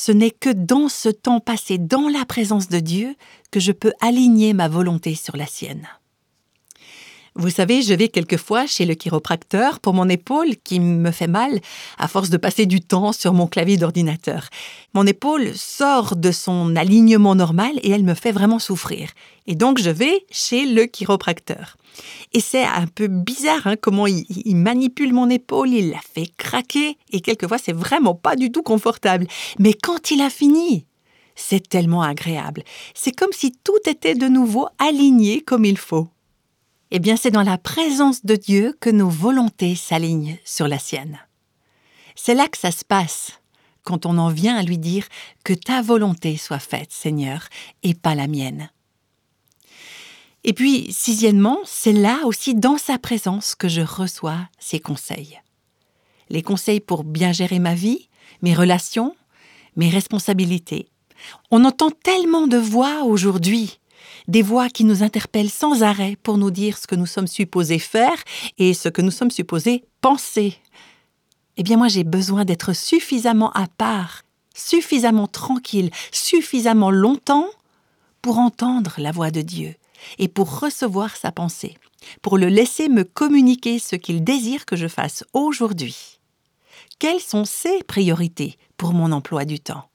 Ce 0.00 0.12
n'est 0.12 0.30
que 0.30 0.50
dans 0.50 0.88
ce 0.88 1.08
temps 1.08 1.40
passé 1.40 1.76
dans 1.76 2.08
la 2.08 2.24
présence 2.24 2.68
de 2.68 2.78
Dieu 2.78 3.16
que 3.50 3.58
je 3.58 3.72
peux 3.72 3.92
aligner 4.00 4.52
ma 4.52 4.68
volonté 4.68 5.16
sur 5.16 5.36
la 5.36 5.44
sienne. 5.44 5.88
Vous 7.40 7.50
savez, 7.50 7.82
je 7.82 7.94
vais 7.94 8.08
quelquefois 8.08 8.66
chez 8.66 8.84
le 8.84 8.94
chiropracteur 8.94 9.78
pour 9.78 9.94
mon 9.94 10.08
épaule 10.08 10.56
qui 10.64 10.80
me 10.80 11.12
fait 11.12 11.28
mal 11.28 11.60
à 11.96 12.08
force 12.08 12.30
de 12.30 12.36
passer 12.36 12.66
du 12.66 12.80
temps 12.80 13.12
sur 13.12 13.32
mon 13.32 13.46
clavier 13.46 13.76
d'ordinateur. 13.76 14.48
Mon 14.92 15.06
épaule 15.06 15.54
sort 15.54 16.16
de 16.16 16.32
son 16.32 16.74
alignement 16.74 17.36
normal 17.36 17.78
et 17.84 17.90
elle 17.90 18.02
me 18.02 18.14
fait 18.14 18.32
vraiment 18.32 18.58
souffrir. 18.58 19.10
Et 19.46 19.54
donc 19.54 19.78
je 19.78 19.88
vais 19.88 20.26
chez 20.32 20.66
le 20.66 20.86
chiropracteur. 20.86 21.76
Et 22.32 22.40
c'est 22.40 22.64
un 22.64 22.88
peu 22.92 23.06
bizarre 23.06 23.68
hein, 23.68 23.76
comment 23.80 24.08
il, 24.08 24.24
il, 24.28 24.56
manipule 24.56 25.12
mon 25.12 25.30
épaule, 25.30 25.68
il 25.68 25.90
la 25.90 26.00
fait 26.12 26.32
craquer 26.38 26.98
et 27.12 27.20
quelquefois 27.20 27.58
c'est 27.58 27.72
vraiment 27.72 28.16
pas 28.16 28.34
du 28.34 28.50
tout 28.50 28.64
confortable. 28.64 29.28
Mais 29.60 29.74
quand 29.74 30.10
il 30.10 30.22
a 30.22 30.30
fini, 30.30 30.86
c'est 31.36 31.68
tellement 31.68 32.02
agréable. 32.02 32.64
C'est 32.94 33.12
comme 33.12 33.32
si 33.32 33.52
tout 33.62 33.78
était 33.88 34.16
de 34.16 34.26
nouveau 34.26 34.66
aligné 34.80 35.40
comme 35.40 35.64
il 35.64 35.78
faut. 35.78 36.08
Eh 36.90 37.00
bien, 37.00 37.16
c'est 37.16 37.30
dans 37.30 37.42
la 37.42 37.58
présence 37.58 38.24
de 38.24 38.34
Dieu 38.34 38.74
que 38.80 38.88
nos 38.88 39.10
volontés 39.10 39.74
s'alignent 39.74 40.38
sur 40.44 40.68
la 40.68 40.78
sienne. 40.78 41.18
C'est 42.14 42.34
là 42.34 42.48
que 42.48 42.56
ça 42.56 42.70
se 42.70 42.84
passe, 42.84 43.40
quand 43.82 44.06
on 44.06 44.16
en 44.16 44.30
vient 44.30 44.56
à 44.56 44.62
lui 44.62 44.78
dire 44.78 45.06
que 45.44 45.52
ta 45.52 45.82
volonté 45.82 46.36
soit 46.36 46.58
faite, 46.58 46.90
Seigneur, 46.90 47.48
et 47.82 47.94
pas 47.94 48.14
la 48.14 48.26
mienne. 48.26 48.70
Et 50.44 50.54
puis, 50.54 50.90
sixièmement, 50.90 51.58
c'est 51.64 51.92
là 51.92 52.20
aussi 52.24 52.54
dans 52.54 52.78
sa 52.78 52.98
présence 52.98 53.54
que 53.54 53.68
je 53.68 53.82
reçois 53.82 54.48
ses 54.58 54.80
conseils. 54.80 55.40
Les 56.30 56.42
conseils 56.42 56.80
pour 56.80 57.04
bien 57.04 57.32
gérer 57.32 57.58
ma 57.58 57.74
vie, 57.74 58.08
mes 58.40 58.54
relations, 58.54 59.14
mes 59.76 59.90
responsabilités. 59.90 60.88
On 61.50 61.64
entend 61.64 61.90
tellement 61.90 62.46
de 62.46 62.56
voix 62.56 63.04
aujourd'hui 63.04 63.78
des 64.28 64.42
voix 64.42 64.68
qui 64.68 64.84
nous 64.84 65.02
interpellent 65.02 65.50
sans 65.50 65.82
arrêt 65.82 66.16
pour 66.22 66.38
nous 66.38 66.50
dire 66.50 66.78
ce 66.78 66.86
que 66.86 66.94
nous 66.94 67.06
sommes 67.06 67.26
supposés 67.26 67.78
faire 67.78 68.22
et 68.58 68.74
ce 68.74 68.88
que 68.88 69.02
nous 69.02 69.10
sommes 69.10 69.30
supposés 69.30 69.84
penser. 70.00 70.54
Eh 71.56 71.62
bien 71.62 71.76
moi 71.76 71.88
j'ai 71.88 72.04
besoin 72.04 72.44
d'être 72.44 72.74
suffisamment 72.74 73.50
à 73.52 73.66
part, 73.66 74.22
suffisamment 74.54 75.26
tranquille, 75.26 75.90
suffisamment 76.12 76.90
longtemps 76.90 77.48
pour 78.22 78.38
entendre 78.38 78.94
la 78.98 79.10
voix 79.10 79.30
de 79.30 79.40
Dieu 79.40 79.74
et 80.18 80.28
pour 80.28 80.60
recevoir 80.60 81.16
sa 81.16 81.32
pensée, 81.32 81.76
pour 82.22 82.38
le 82.38 82.48
laisser 82.48 82.88
me 82.88 83.02
communiquer 83.02 83.78
ce 83.78 83.96
qu'il 83.96 84.22
désire 84.22 84.66
que 84.66 84.76
je 84.76 84.86
fasse 84.86 85.24
aujourd'hui. 85.32 86.18
Quelles 86.98 87.20
sont 87.20 87.44
ses 87.44 87.82
priorités 87.84 88.56
pour 88.76 88.92
mon 88.92 89.12
emploi 89.12 89.44
du 89.44 89.58
temps? 89.58 89.88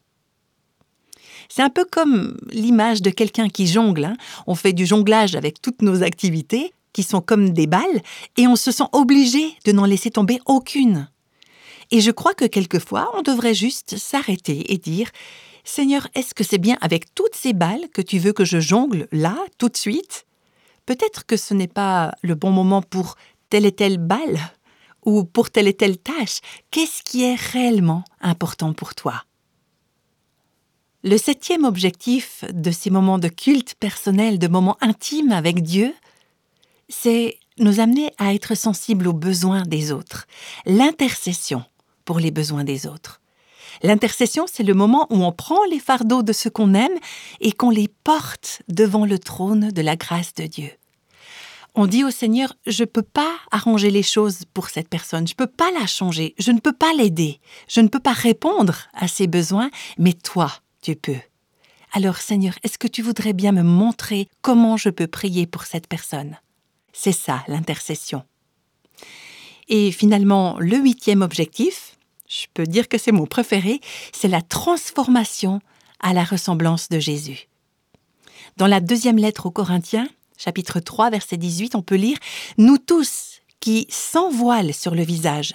C'est 1.56 1.62
un 1.62 1.70
peu 1.70 1.86
comme 1.86 2.36
l'image 2.50 3.04
de 3.04 3.12
quelqu'un 3.12 3.48
qui 3.48 3.68
jongle. 3.68 4.06
Hein. 4.06 4.18
On 4.48 4.56
fait 4.56 4.74
du 4.74 4.88
jonglage 4.88 5.36
avec 5.36 5.62
toutes 5.62 5.84
nos 5.84 6.02
activités, 6.02 6.74
qui 6.94 7.04
sont 7.04 7.22
comme 7.22 7.52
des 7.52 7.68
balles, 7.68 8.02
et 8.38 8.48
on 8.48 8.56
se 8.56 8.72
sent 8.72 8.86
obligé 8.92 9.56
de 9.64 9.72
n'en 9.72 9.86
laisser 9.86 10.10
tomber 10.10 10.40
aucune. 10.48 11.08
Et 11.92 12.02
je 12.02 12.10
crois 12.10 12.34
que 12.34 12.46
quelquefois, 12.46 13.12
on 13.16 13.22
devrait 13.22 13.54
juste 13.54 13.98
s'arrêter 13.98 14.74
et 14.74 14.80
dire 14.80 15.12
Seigneur, 15.64 16.08
est-ce 16.16 16.34
que 16.34 16.44
c'est 16.44 16.58
bien 16.58 16.76
avec 16.82 17.14
toutes 17.14 17.36
ces 17.36 17.54
balles 17.54 17.88
que 17.94 18.02
tu 18.02 18.18
veux 18.18 18.34
que 18.34 18.46
je 18.46 18.60
jongle 18.60 19.08
là, 19.12 19.38
tout 19.60 19.70
de 19.70 19.78
suite? 19.78 20.26
Peut-être 20.88 21.24
que 21.28 21.38
ce 21.38 21.54
n'est 21.54 21.68
pas 21.68 22.14
le 22.24 22.34
bon 22.34 22.50
moment 22.50 22.82
pour 22.82 23.16
telle 23.52 23.68
et 23.68 23.72
telle 23.72 24.00
balle 24.00 24.40
ou 25.06 25.24
pour 25.24 25.52
telle 25.52 25.68
et 25.68 25.76
telle 25.76 26.00
tâche. 26.00 26.40
Qu'est-ce 26.72 27.04
qui 27.04 27.24
est 27.24 27.36
réellement 27.36 28.04
important 28.22 28.74
pour 28.74 28.96
toi? 28.96 29.24
Le 31.06 31.18
septième 31.18 31.66
objectif 31.66 32.46
de 32.54 32.72
ces 32.72 32.90
moments 32.90 33.20
de 33.20 33.28
culte 33.28 33.76
personnel, 33.78 34.40
de 34.40 34.48
moments 34.48 34.78
intimes 34.80 35.34
avec 35.34 35.62
Dieu, 35.62 35.94
c'est 36.88 37.40
nous 37.60 37.82
amener 37.82 38.14
à 38.18 38.34
être 38.34 38.56
sensibles 38.56 39.10
aux 39.10 39.14
besoins 39.14 39.64
des 39.64 39.92
autres, 39.92 40.28
l'intercession 40.66 41.66
pour 42.06 42.20
les 42.20 42.32
besoins 42.32 42.64
des 42.64 42.88
autres. 42.88 43.20
L'intercession, 43.82 44.46
c'est 44.50 44.64
le 44.64 44.74
moment 44.74 45.08
où 45.10 45.26
on 45.26 45.34
prend 45.34 45.66
les 45.70 45.80
fardeaux 45.80 46.24
de 46.24 46.32
ceux 46.32 46.50
qu'on 46.50 46.74
aime 46.74 46.98
et 47.42 47.52
qu'on 47.52 47.70
les 47.70 47.90
porte 48.06 48.62
devant 48.70 49.06
le 49.06 49.20
trône 49.20 49.72
de 49.72 49.82
la 49.82 49.98
grâce 49.98 50.34
de 50.36 50.46
Dieu. 50.46 50.72
On 51.76 51.86
dit 51.86 52.06
au 52.06 52.12
Seigneur, 52.12 52.54
je 52.66 52.84
ne 52.84 52.88
peux 52.88 53.02
pas 53.04 53.36
arranger 53.52 53.90
les 53.90 54.04
choses 54.04 54.44
pour 54.54 54.70
cette 54.70 54.88
personne, 54.88 55.28
je 55.28 55.34
ne 55.34 55.46
peux 55.46 55.52
pas 55.52 55.72
la 55.78 55.86
changer, 55.86 56.34
je 56.40 56.54
ne 56.54 56.62
peux 56.62 56.72
pas 56.72 56.94
l'aider, 56.94 57.42
je 57.68 57.82
ne 57.82 57.90
peux 57.90 58.00
pas 58.00 58.14
répondre 58.14 58.78
à 58.94 59.10
ses 59.10 59.28
besoins, 59.28 59.70
mais 59.98 60.14
toi, 60.14 60.63
tu 60.84 60.96
peux. 60.96 61.18
Alors 61.94 62.18
Seigneur, 62.18 62.54
est-ce 62.64 62.78
que 62.78 62.88
tu 62.88 63.02
voudrais 63.02 63.34
bien 63.34 63.52
me 63.52 63.64
montrer 63.64 64.28
comment 64.42 64.78
je 64.78 64.90
peux 64.90 65.08
prier 65.08 65.48
pour 65.48 65.64
cette 65.64 65.88
personne? 65.88 66.38
C'est 66.92 67.14
ça 67.14 67.44
l'intercession. 67.48 68.24
Et 69.70 69.92
finalement, 69.92 70.58
le 70.60 70.78
huitième 70.78 71.22
objectif, 71.22 71.98
je 72.28 72.46
peux 72.54 72.66
dire 72.66 72.88
que 72.88 72.98
c'est 72.98 73.12
mon 73.12 73.26
préféré, 73.26 73.80
c'est 74.12 74.28
la 74.28 74.42
transformation 74.42 75.62
à 76.00 76.14
la 76.14 76.24
ressemblance 76.24 76.90
de 76.90 77.00
Jésus. 77.00 77.48
Dans 78.58 78.68
la 78.68 78.82
deuxième 78.82 79.18
lettre 79.18 79.46
aux 79.46 79.52
Corinthiens, 79.52 80.08
chapitre 80.38 80.80
3, 80.80 81.12
verset 81.12 81.38
18, 81.38 81.76
on 81.76 81.82
peut 81.82 81.96
lire 81.96 82.18
Nous 82.58 82.78
tous 82.78 83.40
qui, 83.62 83.88
sans 83.90 84.30
voile 84.30 84.74
sur 84.74 84.94
le 84.94 85.04
visage, 85.04 85.54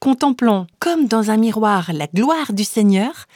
contemplons 0.00 0.66
comme 0.78 1.06
dans 1.06 1.30
un 1.30 1.36
miroir 1.36 1.92
la 1.92 2.06
gloire 2.06 2.52
du 2.52 2.64
Seigneur, 2.64 3.26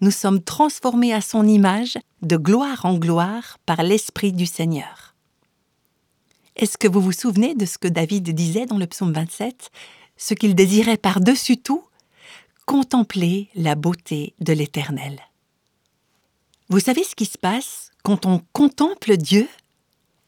nous 0.00 0.10
sommes 0.10 0.42
transformés 0.42 1.12
à 1.12 1.20
son 1.20 1.46
image 1.46 1.98
de 2.22 2.36
gloire 2.36 2.84
en 2.84 2.94
gloire 2.94 3.58
par 3.66 3.82
l'Esprit 3.82 4.32
du 4.32 4.46
Seigneur. 4.46 5.14
Est-ce 6.56 6.78
que 6.78 6.88
vous 6.88 7.00
vous 7.00 7.12
souvenez 7.12 7.54
de 7.54 7.66
ce 7.66 7.78
que 7.78 7.88
David 7.88 8.30
disait 8.30 8.66
dans 8.66 8.78
le 8.78 8.86
psaume 8.86 9.12
27 9.12 9.70
Ce 10.16 10.34
qu'il 10.34 10.54
désirait 10.54 10.96
par-dessus 10.96 11.56
tout 11.56 11.84
Contempler 12.66 13.50
la 13.54 13.74
beauté 13.74 14.34
de 14.40 14.52
l'Éternel. 14.54 15.20
Vous 16.70 16.80
savez 16.80 17.04
ce 17.04 17.14
qui 17.14 17.26
se 17.26 17.36
passe 17.36 17.90
quand 18.02 18.24
on 18.24 18.40
contemple 18.52 19.18
Dieu? 19.18 19.48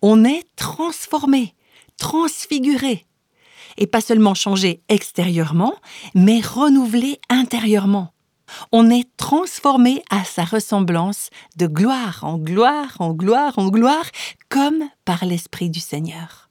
On 0.03 0.25
est 0.25 0.45
transformé, 0.57 1.55
transfiguré, 1.97 3.07
et 3.79 3.87
pas 3.87 4.03
seulement 4.03 4.35
changé 4.35 4.83
extérieurement, 4.89 5.75
mais 6.15 6.41
renouvelé 6.41 7.19
intérieurement. 7.31 8.13
On 8.73 8.91
est 8.91 9.09
transformé 9.17 10.03
à 10.11 10.25
sa 10.25 10.45
ressemblance 10.45 11.31
de 11.57 11.67
gloire 11.67 12.21
en 12.23 12.39
gloire, 12.39 12.97
en 12.99 13.13
gloire, 13.13 13.59
en 13.59 13.69
gloire, 13.69 14.07
comme 14.49 14.85
par 15.05 15.25
l'Esprit 15.25 15.71
du 15.71 15.81
Seigneur. 15.81 16.51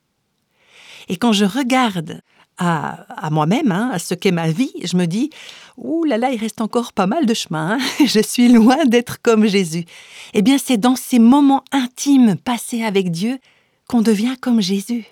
Et 1.07 1.17
quand 1.17 1.33
je 1.33 1.45
regarde 1.45 2.21
à, 2.57 3.29
moi-même, 3.31 3.71
hein, 3.71 3.89
à 3.91 3.99
ce 3.99 4.13
qu'est 4.13 4.31
ma 4.31 4.49
vie, 4.49 4.71
je 4.83 4.95
me 4.95 5.05
dis 5.05 5.29
Ouh 5.77 6.05
là 6.05 6.17
là, 6.17 6.31
il 6.31 6.39
reste 6.39 6.61
encore 6.61 6.93
pas 6.93 7.05
mal 7.05 7.25
de 7.25 7.33
chemin, 7.33 7.77
hein. 7.77 7.79
je 8.05 8.21
suis 8.21 8.47
loin 8.47 8.85
d'être 8.85 9.21
comme 9.21 9.45
Jésus. 9.45 9.85
Eh 10.33 10.41
bien, 10.41 10.57
c'est 10.57 10.77
dans 10.77 10.95
ces 10.95 11.19
moments 11.19 11.63
intimes 11.71 12.37
passés 12.37 12.83
avec 12.83 13.11
Dieu 13.11 13.39
qu'on 13.87 14.01
devient 14.01 14.35
comme 14.39 14.61
Jésus. 14.61 15.05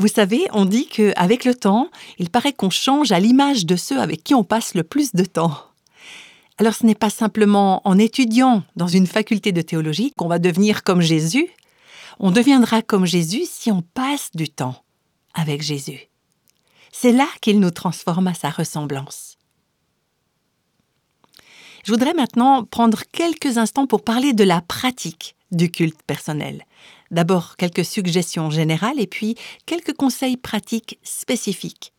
Vous 0.00 0.08
savez, 0.08 0.46
on 0.54 0.64
dit 0.64 0.86
qu'avec 0.86 1.44
le 1.44 1.54
temps, 1.54 1.90
il 2.18 2.30
paraît 2.30 2.54
qu'on 2.54 2.70
change 2.70 3.12
à 3.12 3.20
l'image 3.20 3.66
de 3.66 3.76
ceux 3.76 4.00
avec 4.00 4.24
qui 4.24 4.34
on 4.34 4.44
passe 4.44 4.72
le 4.72 4.82
plus 4.82 5.12
de 5.12 5.26
temps. 5.26 5.54
Alors 6.56 6.72
ce 6.72 6.86
n'est 6.86 6.94
pas 6.94 7.10
simplement 7.10 7.86
en 7.86 7.98
étudiant 7.98 8.62
dans 8.76 8.86
une 8.88 9.06
faculté 9.06 9.52
de 9.52 9.60
théologie 9.60 10.14
qu'on 10.16 10.26
va 10.26 10.38
devenir 10.38 10.84
comme 10.84 11.02
Jésus, 11.02 11.50
on 12.18 12.30
deviendra 12.30 12.80
comme 12.80 13.04
Jésus 13.04 13.42
si 13.44 13.70
on 13.70 13.82
passe 13.82 14.30
du 14.32 14.48
temps 14.48 14.82
avec 15.34 15.60
Jésus. 15.60 16.08
C'est 16.92 17.12
là 17.12 17.26
qu'il 17.42 17.60
nous 17.60 17.70
transforme 17.70 18.28
à 18.28 18.32
sa 18.32 18.48
ressemblance. 18.48 19.29
Je 21.84 21.92
voudrais 21.92 22.14
maintenant 22.14 22.64
prendre 22.64 23.02
quelques 23.12 23.58
instants 23.58 23.86
pour 23.86 24.02
parler 24.04 24.32
de 24.32 24.44
la 24.44 24.60
pratique 24.60 25.36
du 25.50 25.70
culte 25.70 26.02
personnel. 26.02 26.64
D'abord 27.10 27.56
quelques 27.56 27.84
suggestions 27.84 28.50
générales 28.50 29.00
et 29.00 29.06
puis 29.06 29.36
quelques 29.66 29.94
conseils 29.94 30.36
pratiques 30.36 30.98
spécifiques. 31.02 31.92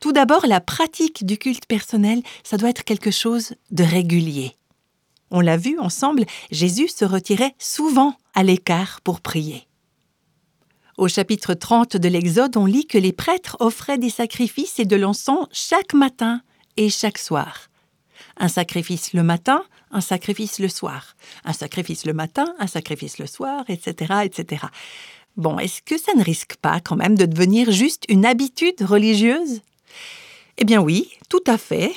Tout 0.00 0.12
d'abord, 0.12 0.46
la 0.46 0.60
pratique 0.60 1.24
du 1.24 1.38
culte 1.38 1.66
personnel, 1.66 2.22
ça 2.42 2.56
doit 2.56 2.70
être 2.70 2.84
quelque 2.84 3.10
chose 3.10 3.54
de 3.70 3.84
régulier. 3.84 4.56
On 5.30 5.40
l'a 5.40 5.56
vu 5.56 5.78
ensemble, 5.78 6.26
Jésus 6.50 6.88
se 6.88 7.04
retirait 7.04 7.54
souvent 7.58 8.14
à 8.34 8.42
l'écart 8.42 9.00
pour 9.02 9.20
prier. 9.20 9.66
Au 10.96 11.08
chapitre 11.08 11.54
30 11.54 11.96
de 11.96 12.08
l'Exode, 12.08 12.56
on 12.56 12.66
lit 12.66 12.86
que 12.86 12.98
les 12.98 13.12
prêtres 13.12 13.56
offraient 13.58 13.98
des 13.98 14.10
sacrifices 14.10 14.78
et 14.78 14.84
de 14.84 14.94
l'encens 14.94 15.48
chaque 15.50 15.92
matin 15.92 16.40
et 16.76 16.88
chaque 16.88 17.18
soir. 17.18 17.68
Un 18.36 18.48
sacrifice 18.48 19.12
le 19.12 19.22
matin, 19.22 19.64
un 19.90 20.00
sacrifice 20.00 20.58
le 20.58 20.68
soir. 20.68 21.16
Un 21.44 21.52
sacrifice 21.52 22.04
le 22.06 22.12
matin, 22.12 22.54
un 22.58 22.66
sacrifice 22.66 23.18
le 23.18 23.26
soir, 23.26 23.64
etc., 23.68 24.14
etc. 24.24 24.66
Bon, 25.36 25.58
est-ce 25.58 25.82
que 25.82 25.98
ça 25.98 26.14
ne 26.14 26.22
risque 26.22 26.56
pas 26.56 26.80
quand 26.80 26.96
même 26.96 27.16
de 27.16 27.26
devenir 27.26 27.72
juste 27.72 28.04
une 28.08 28.24
habitude 28.24 28.80
religieuse? 28.82 29.62
Eh 30.58 30.64
bien 30.64 30.80
oui, 30.80 31.10
tout 31.28 31.42
à 31.46 31.58
fait. 31.58 31.92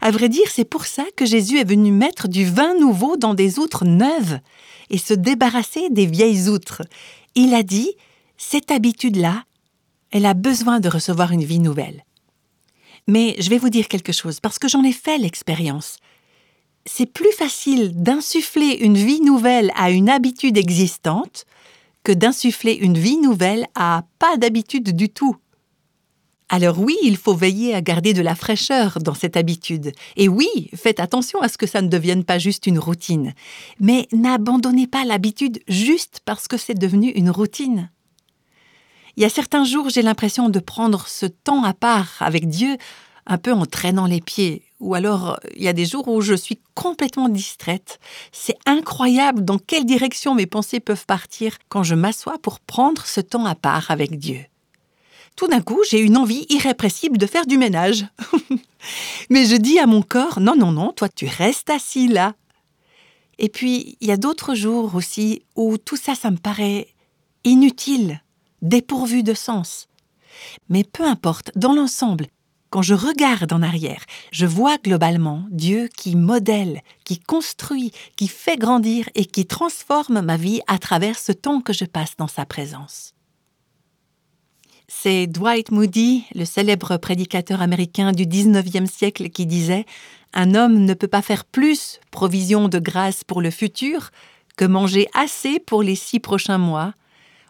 À 0.00 0.10
vrai 0.10 0.28
dire, 0.28 0.46
c'est 0.48 0.64
pour 0.64 0.86
ça 0.86 1.04
que 1.16 1.26
Jésus 1.26 1.58
est 1.58 1.68
venu 1.68 1.90
mettre 1.90 2.28
du 2.28 2.44
vin 2.44 2.74
nouveau 2.78 3.16
dans 3.16 3.34
des 3.34 3.58
outres 3.58 3.84
neuves 3.84 4.38
et 4.90 4.98
se 4.98 5.12
débarrasser 5.12 5.90
des 5.90 6.06
vieilles 6.06 6.48
outres. 6.48 6.82
Il 7.34 7.52
a 7.54 7.62
dit 7.62 7.92
cette 8.38 8.70
habitude-là, 8.70 9.44
elle 10.10 10.24
a 10.24 10.34
besoin 10.34 10.80
de 10.80 10.88
recevoir 10.88 11.32
une 11.32 11.44
vie 11.44 11.58
nouvelle. 11.58 12.05
Mais 13.06 13.36
je 13.38 13.50
vais 13.50 13.58
vous 13.58 13.70
dire 13.70 13.88
quelque 13.88 14.12
chose, 14.12 14.40
parce 14.40 14.58
que 14.58 14.68
j'en 14.68 14.82
ai 14.82 14.92
fait 14.92 15.18
l'expérience. 15.18 15.98
C'est 16.84 17.06
plus 17.06 17.32
facile 17.32 18.00
d'insuffler 18.00 18.78
une 18.80 18.96
vie 18.96 19.20
nouvelle 19.20 19.72
à 19.76 19.90
une 19.90 20.08
habitude 20.08 20.56
existante 20.56 21.44
que 22.04 22.12
d'insuffler 22.12 22.74
une 22.74 22.96
vie 22.96 23.16
nouvelle 23.16 23.66
à 23.74 24.04
pas 24.18 24.36
d'habitude 24.36 24.94
du 24.94 25.08
tout. 25.08 25.36
Alors 26.48 26.78
oui, 26.78 26.96
il 27.02 27.16
faut 27.16 27.34
veiller 27.34 27.74
à 27.74 27.80
garder 27.80 28.14
de 28.14 28.22
la 28.22 28.36
fraîcheur 28.36 28.98
dans 29.00 29.14
cette 29.14 29.36
habitude. 29.36 29.90
Et 30.16 30.28
oui, 30.28 30.70
faites 30.74 31.00
attention 31.00 31.40
à 31.40 31.48
ce 31.48 31.58
que 31.58 31.66
ça 31.66 31.82
ne 31.82 31.88
devienne 31.88 32.22
pas 32.22 32.38
juste 32.38 32.68
une 32.68 32.78
routine. 32.78 33.34
Mais 33.80 34.06
n'abandonnez 34.12 34.86
pas 34.86 35.04
l'habitude 35.04 35.60
juste 35.66 36.20
parce 36.24 36.46
que 36.46 36.56
c'est 36.56 36.78
devenu 36.78 37.10
une 37.10 37.30
routine. 37.30 37.90
Il 39.16 39.22
y 39.22 39.26
a 39.26 39.30
certains 39.30 39.64
jours, 39.64 39.88
j'ai 39.88 40.02
l'impression 40.02 40.50
de 40.50 40.58
prendre 40.58 41.06
ce 41.08 41.24
temps 41.24 41.64
à 41.64 41.72
part 41.72 42.16
avec 42.20 42.48
Dieu, 42.48 42.76
un 43.26 43.38
peu 43.38 43.50
en 43.52 43.64
traînant 43.64 44.04
les 44.04 44.20
pieds. 44.20 44.62
Ou 44.78 44.94
alors, 44.94 45.40
il 45.56 45.62
y 45.62 45.68
a 45.68 45.72
des 45.72 45.86
jours 45.86 46.06
où 46.08 46.20
je 46.20 46.34
suis 46.34 46.58
complètement 46.74 47.30
distraite. 47.30 47.98
C'est 48.30 48.58
incroyable 48.66 49.42
dans 49.42 49.58
quelle 49.58 49.86
direction 49.86 50.34
mes 50.34 50.44
pensées 50.44 50.80
peuvent 50.80 51.06
partir 51.06 51.56
quand 51.70 51.82
je 51.82 51.94
m'assois 51.94 52.38
pour 52.42 52.60
prendre 52.60 53.06
ce 53.06 53.22
temps 53.22 53.46
à 53.46 53.54
part 53.54 53.90
avec 53.90 54.18
Dieu. 54.18 54.44
Tout 55.34 55.48
d'un 55.48 55.62
coup, 55.62 55.80
j'ai 55.90 56.00
une 56.00 56.18
envie 56.18 56.44
irrépressible 56.50 57.16
de 57.16 57.26
faire 57.26 57.46
du 57.46 57.56
ménage. 57.56 58.06
Mais 59.30 59.46
je 59.46 59.56
dis 59.56 59.78
à 59.78 59.86
mon 59.86 60.02
corps, 60.02 60.40
non, 60.40 60.56
non, 60.56 60.72
non, 60.72 60.92
toi 60.92 61.08
tu 61.08 61.26
restes 61.26 61.70
assis 61.70 62.08
là. 62.08 62.34
Et 63.38 63.48
puis, 63.48 63.96
il 64.02 64.08
y 64.08 64.12
a 64.12 64.16
d'autres 64.18 64.54
jours 64.54 64.94
aussi 64.94 65.42
où 65.56 65.78
tout 65.78 65.96
ça, 65.96 66.14
ça 66.14 66.30
me 66.30 66.36
paraît 66.36 66.88
inutile 67.44 68.20
dépourvu 68.62 69.22
de 69.22 69.34
sens. 69.34 69.88
Mais 70.68 70.84
peu 70.84 71.04
importe, 71.04 71.50
dans 71.56 71.72
l'ensemble, 71.72 72.26
quand 72.70 72.82
je 72.82 72.94
regarde 72.94 73.52
en 73.52 73.62
arrière, 73.62 74.04
je 74.32 74.44
vois 74.44 74.76
globalement 74.78 75.44
Dieu 75.50 75.88
qui 75.96 76.16
modèle, 76.16 76.82
qui 77.04 77.18
construit, 77.18 77.92
qui 78.16 78.28
fait 78.28 78.56
grandir 78.56 79.08
et 79.14 79.24
qui 79.24 79.46
transforme 79.46 80.20
ma 80.20 80.36
vie 80.36 80.60
à 80.66 80.78
travers 80.78 81.18
ce 81.18 81.32
temps 81.32 81.60
que 81.60 81.72
je 81.72 81.84
passe 81.84 82.16
dans 82.18 82.26
sa 82.26 82.44
présence. 82.44 83.14
C'est 84.88 85.26
Dwight 85.26 85.70
Moody, 85.70 86.24
le 86.34 86.44
célèbre 86.44 86.96
prédicateur 86.96 87.60
américain 87.60 88.12
du 88.12 88.24
19e 88.24 88.86
siècle, 88.86 89.30
qui 89.30 89.46
disait 89.46 89.84
Un 90.32 90.54
homme 90.54 90.84
ne 90.84 90.94
peut 90.94 91.08
pas 91.08 91.22
faire 91.22 91.44
plus 91.44 92.00
provision 92.10 92.68
de 92.68 92.78
grâce 92.78 93.24
pour 93.24 93.40
le 93.40 93.50
futur 93.50 94.10
que 94.56 94.64
manger 94.64 95.08
assez 95.14 95.60
pour 95.60 95.82
les 95.82 95.96
six 95.96 96.20
prochains 96.20 96.58
mois 96.58 96.94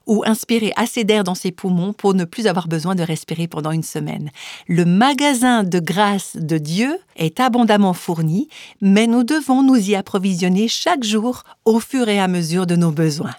ou 0.06 0.22
inspirer 0.26 0.72
assez 0.76 1.04
d'air 1.04 1.24
dans 1.24 1.34
ses 1.34 1.52
poumons 1.52 1.92
pour 1.92 2.14
ne 2.14 2.24
plus 2.24 2.46
avoir 2.46 2.68
besoin 2.68 2.94
de 2.94 3.02
respirer 3.02 3.48
pendant 3.48 3.72
une 3.72 3.82
semaine. 3.82 4.30
Le 4.68 4.84
magasin 4.84 5.64
de 5.64 5.78
grâce 5.78 6.36
de 6.36 6.58
Dieu 6.58 6.98
est 7.16 7.40
abondamment 7.40 7.92
fourni, 7.92 8.48
mais 8.80 9.06
nous 9.06 9.24
devons 9.24 9.62
nous 9.62 9.90
y 9.90 9.94
approvisionner 9.94 10.68
chaque 10.68 11.04
jour 11.04 11.42
au 11.64 11.80
fur 11.80 12.08
et 12.08 12.20
à 12.20 12.28
mesure 12.28 12.66
de 12.66 12.76
nos 12.76 12.92
besoins. 12.92 13.34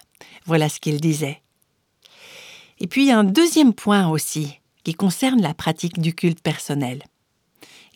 Voilà 0.46 0.68
ce 0.68 0.80
qu'il 0.80 1.00
disait. 1.00 1.42
Et 2.80 2.86
puis 2.86 3.10
un 3.10 3.24
deuxième 3.24 3.72
point 3.72 4.08
aussi, 4.08 4.60
qui 4.84 4.94
concerne 4.94 5.42
la 5.42 5.54
pratique 5.54 6.00
du 6.00 6.14
culte 6.14 6.40
personnel. 6.40 7.02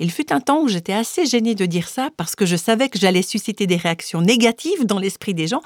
Il 0.03 0.11
fut 0.11 0.33
un 0.33 0.41
temps 0.41 0.61
où 0.61 0.69
j'étais 0.69 0.93
assez 0.93 1.27
gênée 1.27 1.55
de 1.55 1.65
dire 1.65 1.89
ça 1.89 2.11
parce 2.17 2.35
que 2.35 2.45
je 2.45 2.57
savais 2.57 2.89
que 2.89 2.99
j'allais 2.99 3.23
susciter 3.23 3.69
des 3.69 3.77
réactions 3.77 4.21
négatives 4.21 4.85
dans 4.85 4.99
l'esprit 4.99 5.33
des 5.33 5.47
gens, 5.47 5.63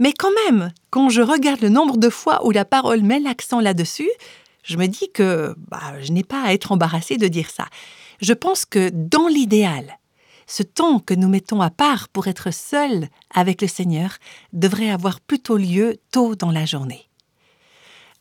mais 0.00 0.12
quand 0.12 0.32
même, 0.44 0.72
quand 0.90 1.08
je 1.08 1.22
regarde 1.22 1.60
le 1.60 1.68
nombre 1.68 1.96
de 1.96 2.10
fois 2.10 2.44
où 2.44 2.50
la 2.50 2.64
parole 2.64 3.02
met 3.02 3.20
l'accent 3.20 3.60
là-dessus, 3.60 4.10
je 4.64 4.76
me 4.76 4.86
dis 4.86 5.08
que 5.14 5.54
bah, 5.68 6.00
je 6.02 6.10
n'ai 6.10 6.24
pas 6.24 6.42
à 6.42 6.52
être 6.52 6.72
embarrassée 6.72 7.16
de 7.16 7.28
dire 7.28 7.48
ça. 7.48 7.66
Je 8.20 8.32
pense 8.32 8.64
que 8.64 8.90
dans 8.92 9.28
l'idéal, 9.28 9.98
ce 10.48 10.64
temps 10.64 10.98
que 10.98 11.14
nous 11.14 11.28
mettons 11.28 11.60
à 11.60 11.70
part 11.70 12.08
pour 12.08 12.26
être 12.26 12.52
seuls 12.52 13.08
avec 13.32 13.62
le 13.62 13.68
Seigneur 13.68 14.16
devrait 14.52 14.90
avoir 14.90 15.20
plutôt 15.20 15.58
lieu 15.58 15.98
tôt 16.10 16.34
dans 16.34 16.50
la 16.50 16.66
journée. 16.66 17.08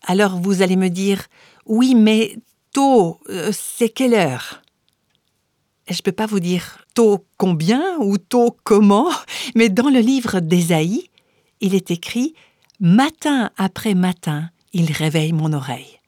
Alors 0.04 0.40
vous 0.40 0.62
allez 0.62 0.76
me 0.76 0.90
dire, 0.90 1.26
oui, 1.66 1.96
mais 1.96 2.36
tôt, 2.72 3.20
euh, 3.30 3.52
c'est 3.52 3.90
quelle 3.90 4.14
heure? 4.14 4.62
Je 5.88 5.94
ne 5.94 6.02
peux 6.02 6.12
pas 6.12 6.26
vous 6.26 6.40
dire 6.40 6.86
tôt 6.96 7.26
combien 7.38 7.98
ou 8.00 8.18
tôt 8.18 8.58
comment, 8.64 9.10
mais 9.56 9.70
dans 9.70 9.90
le 9.90 10.00
livre 10.00 10.40
d'Ésaïe, 10.40 11.10
il 11.62 11.76
est 11.76 11.92
écrit 11.92 12.34
Matin 12.80 13.52
après 13.56 13.94
matin, 13.94 14.50
il 14.74 14.92
réveille 14.92 15.32
mon 15.32 15.54
oreille. 15.54 16.00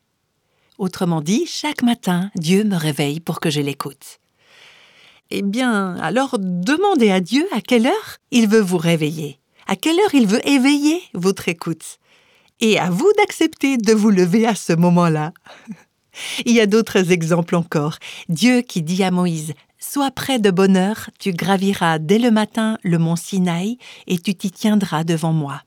Autrement 0.77 1.21
dit, 1.21 1.45
chaque 1.47 1.81
matin, 1.81 2.29
Dieu 2.35 2.63
me 2.63 2.75
réveille 2.75 3.19
pour 3.19 3.39
que 3.39 3.49
je 3.49 3.61
l'écoute. 3.61 4.19
Eh 5.29 5.41
bien, 5.41 5.95
alors 5.97 6.37
demandez 6.39 7.11
à 7.11 7.19
Dieu 7.19 7.47
à 7.51 7.61
quelle 7.61 7.87
heure 7.87 8.17
il 8.31 8.47
veut 8.47 8.61
vous 8.61 8.77
réveiller, 8.77 9.39
à 9.67 9.75
quelle 9.75 9.99
heure 9.99 10.13
il 10.13 10.27
veut 10.27 10.45
éveiller 10.47 11.01
votre 11.13 11.49
écoute 11.49 11.99
et 12.59 12.79
à 12.79 12.89
vous 12.89 13.11
d'accepter 13.17 13.77
de 13.77 13.93
vous 13.93 14.09
lever 14.09 14.45
à 14.45 14.55
ce 14.55 14.73
moment-là. 14.73 15.33
Il 16.45 16.53
y 16.53 16.61
a 16.61 16.65
d'autres 16.65 17.11
exemples 17.11 17.55
encore. 17.55 17.97
Dieu 18.27 18.61
qui 18.61 18.81
dit 18.81 19.03
à 19.03 19.11
Moïse 19.11 19.53
Sois 19.79 20.09
près 20.09 20.39
de 20.39 20.49
bonne 20.49 20.75
heure, 20.75 21.09
tu 21.19 21.31
graviras 21.31 21.99
dès 21.99 22.17
le 22.17 22.31
matin 22.31 22.77
le 22.83 22.97
mont 22.97 23.15
Sinaï 23.15 23.77
et 24.07 24.17
tu 24.17 24.33
t'y 24.33 24.51
tiendras 24.51 25.03
devant 25.03 25.33
moi. 25.33 25.61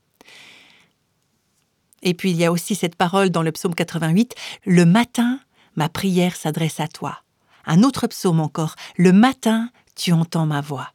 Et 2.03 2.13
puis 2.13 2.31
il 2.31 2.37
y 2.37 2.45
a 2.45 2.51
aussi 2.51 2.75
cette 2.75 2.95
parole 2.95 3.29
dans 3.29 3.43
le 3.43 3.51
psaume 3.51 3.73
88 3.73 4.35
Le 4.65 4.85
matin, 4.85 5.39
ma 5.75 5.87
prière 5.87 6.35
s'adresse 6.35 6.79
à 6.79 6.87
toi. 6.87 7.19
Un 7.65 7.83
autre 7.83 8.07
psaume 8.07 8.41
encore 8.41 8.75
Le 8.97 9.13
matin, 9.13 9.69
tu 9.95 10.11
entends 10.11 10.45
ma 10.45 10.61
voix. 10.61 10.89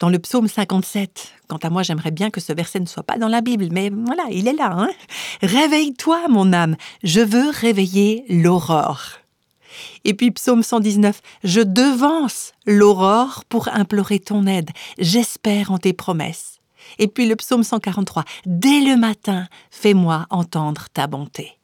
Dans 0.00 0.08
le 0.08 0.20
psaume 0.20 0.46
57, 0.46 1.34
quant 1.48 1.56
à 1.56 1.70
moi, 1.70 1.82
j'aimerais 1.82 2.12
bien 2.12 2.30
que 2.30 2.40
ce 2.40 2.52
verset 2.52 2.78
ne 2.78 2.86
soit 2.86 3.02
pas 3.02 3.18
dans 3.18 3.26
la 3.26 3.40
Bible, 3.40 3.68
mais 3.72 3.90
voilà, 3.90 4.22
il 4.30 4.46
est 4.46 4.52
là. 4.52 4.70
Hein 4.72 4.90
Réveille-toi, 5.42 6.28
mon 6.28 6.52
âme, 6.52 6.76
je 7.02 7.20
veux 7.20 7.50
réveiller 7.50 8.24
l'aurore. 8.28 9.18
Et 10.04 10.14
puis 10.14 10.30
psaume 10.30 10.62
119, 10.62 11.20
je 11.44 11.60
devance 11.60 12.52
l'aurore 12.66 13.44
pour 13.48 13.68
implorer 13.68 14.18
ton 14.18 14.46
aide, 14.46 14.70
j'espère 14.98 15.70
en 15.70 15.78
tes 15.78 15.92
promesses. 15.92 16.58
Et 16.98 17.08
puis 17.08 17.26
le 17.26 17.36
psaume 17.36 17.64
143, 17.64 18.24
dès 18.46 18.80
le 18.80 18.96
matin, 18.96 19.46
fais-moi 19.70 20.26
entendre 20.30 20.86
ta 20.92 21.06
bonté. 21.06 21.58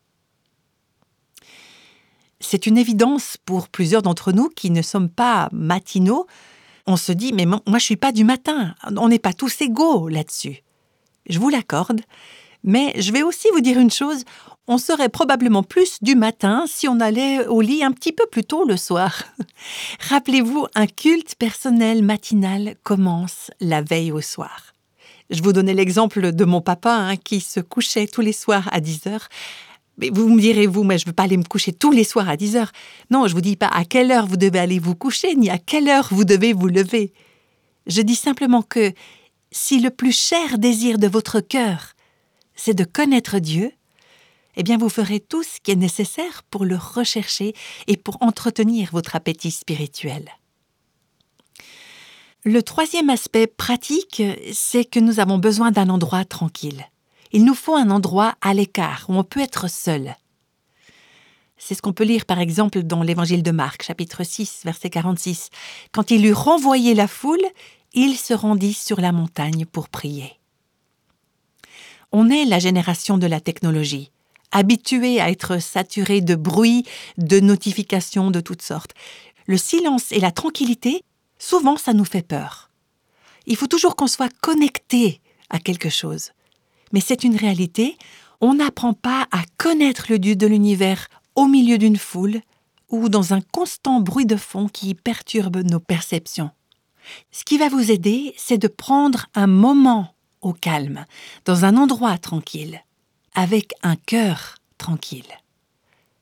C'est 2.40 2.66
une 2.66 2.77
évidence 2.77 3.38
pour 3.46 3.68
plusieurs 3.68 4.03
d'entre 4.03 4.33
nous 4.33 4.50
qui 4.50 4.70
ne 4.70 4.83
sommes 4.83 5.09
pas 5.09 5.48
matinaux 5.53 6.27
on 6.87 6.96
se 6.96 7.12
dit 7.12 7.33
mais 7.33 7.46
moi 7.46 7.61
je 7.79 7.85
suis 7.85 7.96
pas 7.96 8.12
du 8.12 8.24
matin, 8.24 8.74
on 8.96 9.09
n'est 9.09 9.18
pas 9.18 9.33
tous 9.33 9.61
égaux 9.61 10.09
là-dessus. 10.09 10.62
Je 11.29 11.38
vous 11.38 11.48
l'accorde, 11.48 12.03
mais 12.64 12.92
je 13.00 13.12
vais 13.12 13.22
aussi 13.22 13.48
vous 13.53 13.61
dire 13.61 13.79
une 13.79 13.90
chose, 13.90 14.24
on 14.66 14.79
serait 14.79 15.11
probablement 15.11 15.62
plus 15.62 15.98
du 16.03 16.16
matin 16.16 16.64
si 16.66 16.88
on 16.88 16.98
allait 16.98 17.46
au 17.46 17.61
lit 17.61 17.85
un 17.85 17.92
petit 17.92 18.12
peu 18.12 18.27
plus 18.27 18.44
tôt 18.44 18.64
le 18.64 18.77
soir. 18.77 19.24
Rappelez-vous, 20.09 20.66
un 20.74 20.87
culte 20.87 21.35
personnel 21.37 22.03
matinal 22.03 22.74
commence 22.83 23.50
la 23.61 23.83
veille 23.83 24.11
au 24.11 24.22
soir. 24.22 24.72
Je 25.31 25.42
vous 25.42 25.53
donnais 25.53 25.74
l'exemple 25.74 26.33
de 26.33 26.44
mon 26.44 26.61
papa 26.61 26.94
hein, 26.94 27.16
qui 27.16 27.40
se 27.40 27.61
couchait 27.61 28.07
tous 28.07 28.22
les 28.22 28.33
soirs 28.33 28.68
à 28.72 28.81
10 28.81 29.07
heures 29.07 29.29
mais 29.98 30.11
vous 30.11 30.29
me 30.29 30.40
direz, 30.40 30.66
vous, 30.66 30.83
mais 30.83 30.98
je 30.98 31.05
ne 31.05 31.11
veux 31.11 31.14
pas 31.14 31.24
aller 31.24 31.37
me 31.37 31.44
coucher 31.44 31.72
tous 31.72 31.92
les 31.92 32.05
soirs 32.05 32.29
à 32.29 32.37
10 32.37 32.57
heures. 32.57 32.72
Non, 33.11 33.29
je 33.29 33.35
vous 33.35 33.40
dis 33.40 33.57
pas 33.57 33.68
à 33.68 33.85
quelle 33.85 34.11
heure 34.11 34.27
vous 34.27 34.37
devez 34.37 34.59
aller 34.59 34.79
vous 34.79 34.94
coucher, 34.94 35.35
ni 35.37 35.50
à 35.50 35.59
quelle 35.59 35.88
heure 35.88 36.09
vous 36.11 36.24
devez 36.24 36.53
vous 36.53 36.66
lever. 36.66 37.12
Je 37.87 38.03
dis 38.03 38.16
simplement 38.16 38.62
que 38.62 38.92
si 39.53 39.81
le 39.81 39.90
plus 39.90 40.12
cher 40.12 40.59
désir 40.59 40.98
de 40.98 41.07
votre 41.07 41.40
cœur, 41.40 41.93
c'est 42.55 42.75
de 42.75 42.85
connaître 42.85 43.38
Dieu, 43.38 43.73
eh 44.57 44.62
bien 44.62 44.79
vous 44.79 44.88
ferez 44.88 45.21
tout 45.21 45.43
ce 45.43 45.61
qui 45.61 45.71
est 45.71 45.77
nécessaire 45.77 46.43
pour 46.51 46.64
le 46.64 46.77
rechercher 46.77 47.55
et 47.87 47.97
pour 47.97 48.19
entretenir 48.21 48.90
votre 48.93 49.17
appétit 49.17 49.51
spirituel. 49.51 50.31
Le 52.45 52.62
troisième 52.62 53.11
aspect 53.11 53.47
pratique, 53.47 54.23
c'est 54.53 54.85
que 54.85 55.01
nous 55.01 55.19
avons 55.19 55.38
besoin 55.38 55.71
d'un 55.71 55.88
endroit 55.88 56.25
tranquille. 56.25 56.85
Il 57.33 57.45
nous 57.45 57.55
faut 57.55 57.75
un 57.75 57.90
endroit 57.90 58.35
à 58.43 58.55
l'écart 58.55 59.07
où 59.09 59.14
on 59.14 59.25
peut 59.25 59.40
être 59.40 59.69
seul. 59.69 60.14
C'est 61.57 61.75
ce 61.75 61.81
qu'on 61.81 61.95
peut 61.95 62.05
lire 62.05 62.27
par 62.27 62.38
exemple 62.38 62.83
dans 62.83 63.03
l'évangile 63.03 63.43
de 63.43 63.51
Marc, 63.51 63.83
chapitre 63.83 64.25
6, 64.25 64.61
verset 64.64 64.90
46. 64.90 65.49
Quand 65.90 66.11
il 66.11 66.27
eut 66.27 66.35
renvoyé 66.35 66.95
la 66.95 67.09
foule, 67.09 67.45
il 67.95 68.17
se 68.17 68.35
rendit 68.35 68.75
sur 68.75 69.01
la 69.01 69.12
montagne 69.12 69.64
pour 69.64 69.88
prier. 69.88 70.38
On 72.14 72.31
est 72.31 72.46
la 72.46 72.59
génération 72.59 73.18
de 73.18 73.27
la 73.27 73.40
technologie, 73.40 74.11
habituée 74.50 75.20
à 75.20 75.31
être 75.31 75.61
saturée 75.61 76.22
de 76.22 76.35
bruit, 76.35 76.85
de 77.18 77.40
notifications 77.40 78.31
de 78.31 78.40
toutes 78.40 78.62
sortes. 78.62 78.94
Le 79.46 79.59
silence 79.59 80.11
et 80.12 80.20
la 80.20 80.31
tranquillité, 80.31 81.03
souvent 81.38 81.77
ça 81.77 81.92
nous 81.92 82.07
fait 82.07 82.27
peur. 82.27 82.70
Il 83.46 83.57
faut 83.57 83.66
toujours 83.66 83.96
qu'on 83.96 84.07
soit 84.07 84.33
connecté 84.40 85.20
à 85.50 85.59
quelque 85.59 85.90
chose 85.90 86.31
mais 86.94 87.00
c'est 87.00 87.24
une 87.24 87.37
réalité, 87.37 87.98
on 88.40 88.55
n'apprend 88.55 88.92
pas 88.92 89.27
à 89.33 89.42
connaître 89.59 90.07
le 90.09 90.20
Dieu 90.20 90.37
de 90.37 90.46
l'univers 90.46 91.09
au 91.35 91.46
milieu 91.46 91.77
d'une 91.77 91.96
foule 91.96 92.40
ou 92.88 93.09
dans 93.09 93.35
un 93.35 93.40
constant 93.40 94.00
bruit 94.00 94.27
de 94.27 94.37
fond 94.37 94.68
qui 94.68 94.94
perturbe 94.94 95.57
nos 95.57 95.81
perceptions. 95.81 96.53
Ce 97.33 97.42
qui 97.44 97.59
va 97.59 97.68
vous 97.68 97.90
aider, 97.90 98.33
c'est 98.37 98.59
de 98.59 98.68
prendre 98.68 99.27
un 99.35 99.48
moment 99.48 100.13
au 100.44 100.52
calme, 100.52 101.07
dans 101.44 101.64
un 101.64 101.76
endroit 101.76 102.18
tranquille, 102.18 102.83
avec 103.35 103.72
un 103.83 103.96
cœur 103.96 104.57
tranquille. 104.78 105.24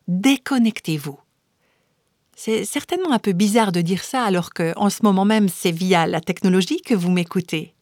Déconnectez-vous. 0.09 1.19
C'est 2.35 2.65
certainement 2.65 3.13
un 3.13 3.19
peu 3.19 3.33
bizarre 3.33 3.73
de 3.73 3.81
dire 3.81 4.03
ça 4.03 4.25
alors 4.25 4.53
que, 4.53 4.73
en 4.77 4.91
ce 4.91 5.03
moment 5.03 5.25
même, 5.25 5.49
c'est 5.49 5.71
via 5.71 6.07
la 6.07 6.21
technologie 6.21 6.81
que 6.81 6.95
vous 6.95 7.11
m'écoutez 7.11 7.75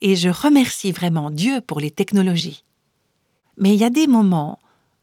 et 0.00 0.16
je 0.16 0.28
remercie 0.28 0.92
vraiment 0.92 1.30
Dieu 1.30 1.60
pour 1.60 1.80
les 1.80 1.90
technologies. 1.90 2.64
Mais 3.56 3.74
il 3.74 3.80
y 3.80 3.84
a 3.84 3.90
des 3.90 4.06
moments 4.06 4.58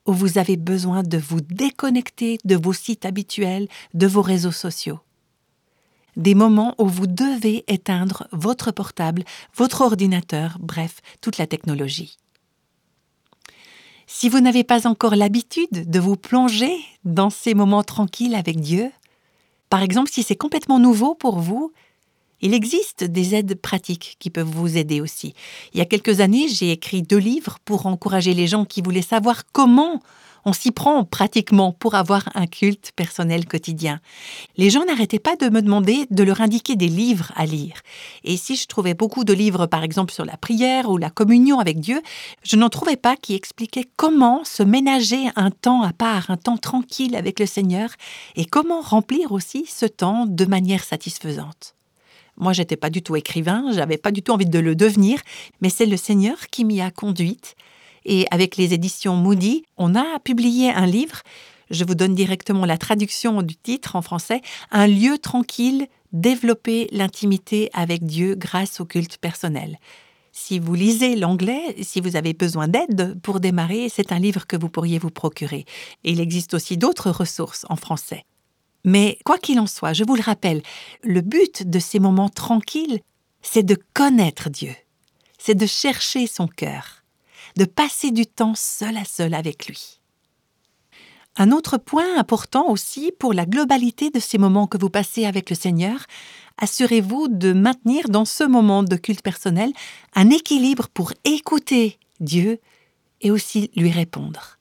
où 0.06 0.14
vous 0.14 0.38
avez 0.38 0.58
besoin 0.58 1.02
de 1.02 1.18
vous 1.18 1.42
déconnecter 1.42 2.38
de 2.44 2.56
vos 2.56 2.74
sites 2.74 3.06
habituels, 3.06 3.68
de 3.94 4.06
vos 4.06 4.22
réseaux 4.22 4.52
sociaux. 4.52 5.00
Des 6.16 6.36
moments 6.36 6.76
où 6.78 6.88
vous 6.88 7.08
devez 7.08 7.64
éteindre 7.68 8.28
votre 8.32 8.72
portable, 8.72 9.24
votre 9.56 9.82
ordinateur, 9.82 10.58
bref, 10.60 11.02
toute 11.22 11.38
la 11.38 11.48
technologie. 11.48 12.18
Si 14.06 14.30
vous 14.30 14.40
n'avez 14.40 14.64
pas 14.64 14.88
encore 14.88 15.16
l'habitude 15.16 15.90
de 15.90 16.00
vous 16.00 16.16
plonger 16.16 16.76
dans 17.04 17.30
ces 17.30 17.54
moments 17.54 17.84
tranquilles 17.84 18.36
avec 18.36 18.60
Dieu, 18.60 18.92
par 19.70 19.82
exemple 19.82 20.12
si 20.12 20.22
c'est 20.22 20.36
complètement 20.36 20.78
nouveau 20.78 21.16
pour 21.16 21.40
vous, 21.40 21.72
il 22.42 22.54
existe 22.54 23.06
des 23.06 23.36
aides 23.36 23.56
pratiques 23.56 24.18
qui 24.20 24.30
peuvent 24.30 24.46
vous 24.46 24.78
aider 24.78 25.00
aussi. 25.00 25.34
Il 25.74 25.78
y 25.78 25.82
a 25.82 25.86
quelques 25.86 26.20
années, 26.20 26.50
j'ai 26.50 26.72
écrit 26.72 27.02
deux 27.02 27.18
livres 27.18 27.58
pour 27.64 27.86
encourager 27.86 28.34
les 28.34 28.48
gens 28.48 28.66
qui 28.66 28.82
voulaient 28.82 29.02
savoir 29.02 29.44
comment 29.54 30.02
On 30.46 30.52
s'y 30.54 30.72
prend 30.72 31.06
pratiquement 31.06 31.72
pour 31.72 31.96
avoir 31.96 32.30
un 32.36 32.48
culte 32.48 32.92
personnel 32.96 33.46
quotidien. 33.46 34.02
Les 34.58 34.70
gens 34.70 34.84
n'arrêtaient 34.86 35.20
pas 35.20 35.38
de 35.38 35.50
me 35.50 35.62
demander 35.62 36.06
de 36.12 36.24
leur 36.24 36.42
indiquer 36.42 36.76
des 36.76 36.90
livres 36.90 37.32
à 37.36 37.46
lire. 37.46 37.76
Et 38.26 38.36
si 38.36 38.56
je 38.58 38.68
trouvais 38.68 38.94
beaucoup 38.94 39.24
de 39.24 39.34
livres, 39.34 39.68
par 39.68 39.84
exemple, 39.84 40.14
sur 40.14 40.26
la 40.26 40.36
prière 40.36 40.90
ou 40.90 40.98
la 40.98 41.10
communion 41.10 41.60
avec 41.60 41.80
Dieu, 41.80 42.02
je 42.44 42.58
n'en 42.58 42.70
trouvais 42.70 42.98
pas 42.98 43.16
qui 43.16 43.36
expliquaient 43.36 43.88
comment 43.96 44.44
se 44.44 44.64
ménager 44.64 45.30
un 45.36 45.50
temps 45.50 45.82
à 45.82 45.94
part, 45.94 46.30
un 46.30 46.38
temps 46.38 46.58
tranquille 46.58 47.16
avec 47.16 47.40
le 47.40 47.46
Seigneur, 47.46 47.90
et 48.36 48.46
comment 48.46 48.82
remplir 48.82 49.32
aussi 49.32 49.66
ce 49.66 49.86
temps 49.86 50.26
de 50.26 50.46
manière 50.46 50.84
satisfaisante. 50.84 51.76
Moi, 52.38 52.52
j'étais 52.52 52.78
pas 52.78 52.90
du 52.90 53.02
tout 53.02 53.16
écrivain, 53.16 53.72
j'avais 53.72 53.98
pas 53.98 54.12
du 54.12 54.24
tout 54.24 54.32
envie 54.32 54.46
de 54.46 54.60
le 54.60 54.76
devenir, 54.76 55.20
mais 55.62 55.70
c'est 55.70 55.86
le 55.86 55.98
Seigneur 55.98 56.48
qui 56.48 56.66
m'y 56.66 56.82
a 56.82 56.92
conduite 56.92 57.56
et 58.06 58.26
avec 58.32 58.58
les 58.58 58.74
éditions 58.74 59.16
Moody, 59.16 59.64
on 59.78 59.96
a 59.96 60.20
publié 60.20 60.72
un 60.72 60.86
livre, 60.86 61.22
je 61.70 61.86
vous 61.86 61.96
donne 61.96 62.16
directement 62.16 62.66
la 62.66 62.78
traduction 62.78 63.42
du 63.42 63.56
titre 63.56 63.96
en 63.96 64.02
français, 64.02 64.42
Un 64.72 64.88
lieu 64.88 65.18
tranquille, 65.18 65.88
développer 66.12 66.88
l'intimité 66.92 67.70
avec 67.74 68.06
Dieu 68.06 68.36
grâce 68.36 68.80
au 68.80 68.86
culte 68.86 69.18
personnel. 69.18 69.80
Si 70.32 70.60
vous 70.60 70.74
lisez 70.74 71.16
l'anglais, 71.16 71.76
si 71.82 72.02
vous 72.02 72.16
avez 72.16 72.34
besoin 72.34 72.68
d'aide 72.68 73.20
pour 73.22 73.40
démarrer, 73.40 73.90
c'est 73.90 74.12
un 74.12 74.20
livre 74.20 74.48
que 74.48 74.58
vous 74.58 74.70
pourriez 74.70 74.98
vous 74.98 75.12
procurer. 75.12 75.66
Et 76.04 76.12
il 76.12 76.20
existe 76.20 76.54
aussi 76.54 76.78
d'autres 76.78 77.12
ressources 77.12 77.66
en 77.70 77.76
français. 77.76 78.26
Mais 78.84 79.20
quoi 79.26 79.38
qu'il 79.38 79.60
en 79.60 79.68
soit, 79.68 79.94
je 79.94 80.04
vous 80.04 80.16
le 80.16 80.22
rappelle, 80.22 80.62
le 81.04 81.22
but 81.22 81.70
de 81.70 81.80
ces 81.80 82.00
moments 82.00 82.30
tranquilles, 82.30 83.00
c'est 83.42 83.64
de 83.64 83.78
connaître 83.94 84.50
Dieu, 84.50 84.76
c'est 85.38 85.56
de 85.56 85.66
chercher 85.66 86.28
son 86.28 86.48
cœur 86.48 87.03
de 87.56 87.66
passer 87.66 88.12
du 88.12 88.26
temps 88.26 88.56
seul 88.56 88.98
à 88.98 89.06
seul 89.06 89.34
avec 89.34 89.68
lui. 89.68 90.00
Un 91.36 91.52
autre 91.52 91.78
point 91.78 92.18
important 92.18 92.70
aussi 92.70 93.12
pour 93.18 93.34
la 93.34 93.46
globalité 93.46 94.12
de 94.12 94.20
ces 94.20 94.38
moments 94.38 94.68
que 94.68 94.78
vous 94.78 94.90
passez 94.90 95.26
avec 95.26 95.50
le 95.50 95.56
Seigneur, 95.56 96.06
assurez-vous 96.60 97.28
de 97.28 97.54
maintenir 97.54 98.10
dans 98.10 98.26
ce 98.26 98.44
moment 98.44 98.84
de 98.84 98.96
culte 98.96 99.24
personnel 99.24 99.74
un 100.14 100.30
équilibre 100.30 100.90
pour 100.94 101.12
écouter 101.24 101.98
Dieu 102.20 102.60
et 103.22 103.32
aussi 103.32 103.72
lui 103.76 103.90
répondre. 103.90 104.60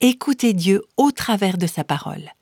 Écoutez 0.00 0.52
Dieu 0.52 0.82
au 0.96 1.12
travers 1.12 1.58
de 1.58 1.66
sa 1.66 1.84
parole. 1.84 2.32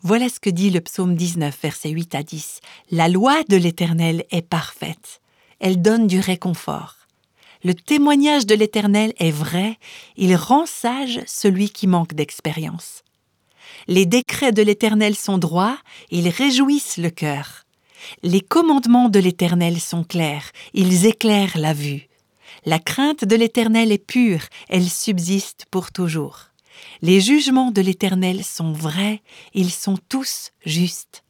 Voilà 0.00 0.28
ce 0.28 0.40
que 0.40 0.50
dit 0.50 0.70
le 0.70 0.80
psaume 0.80 1.14
19, 1.16 1.56
versets 1.62 1.90
8 1.90 2.14
à 2.14 2.22
10. 2.22 2.60
La 2.90 3.08
loi 3.08 3.42
de 3.48 3.56
l'Éternel 3.56 4.24
est 4.30 4.42
parfaite. 4.42 5.20
Elle 5.58 5.80
donne 5.80 6.06
du 6.06 6.20
réconfort. 6.20 6.95
Le 7.64 7.74
témoignage 7.74 8.46
de 8.46 8.54
l'Éternel 8.54 9.12
est 9.18 9.30
vrai, 9.30 9.78
il 10.16 10.36
rend 10.36 10.66
sage 10.66 11.20
celui 11.26 11.70
qui 11.70 11.86
manque 11.86 12.14
d'expérience. 12.14 13.02
Les 13.88 14.06
décrets 14.06 14.52
de 14.52 14.62
l'Éternel 14.62 15.14
sont 15.14 15.38
droits, 15.38 15.78
ils 16.10 16.28
réjouissent 16.28 16.98
le 16.98 17.10
cœur. 17.10 17.64
Les 18.22 18.40
commandements 18.40 19.08
de 19.08 19.18
l'Éternel 19.18 19.80
sont 19.80 20.04
clairs, 20.04 20.50
ils 20.74 21.06
éclairent 21.06 21.58
la 21.58 21.72
vue. 21.72 22.08
La 22.64 22.78
crainte 22.78 23.24
de 23.24 23.36
l'Éternel 23.36 23.92
est 23.92 24.04
pure, 24.04 24.42
elle 24.68 24.88
subsiste 24.88 25.66
pour 25.70 25.92
toujours. 25.92 26.46
Les 27.02 27.20
jugements 27.20 27.70
de 27.70 27.80
l'Éternel 27.80 28.44
sont 28.44 28.72
vrais, 28.72 29.22
ils 29.54 29.70
sont 29.70 29.98
tous 30.08 30.50
justes. 30.64 31.22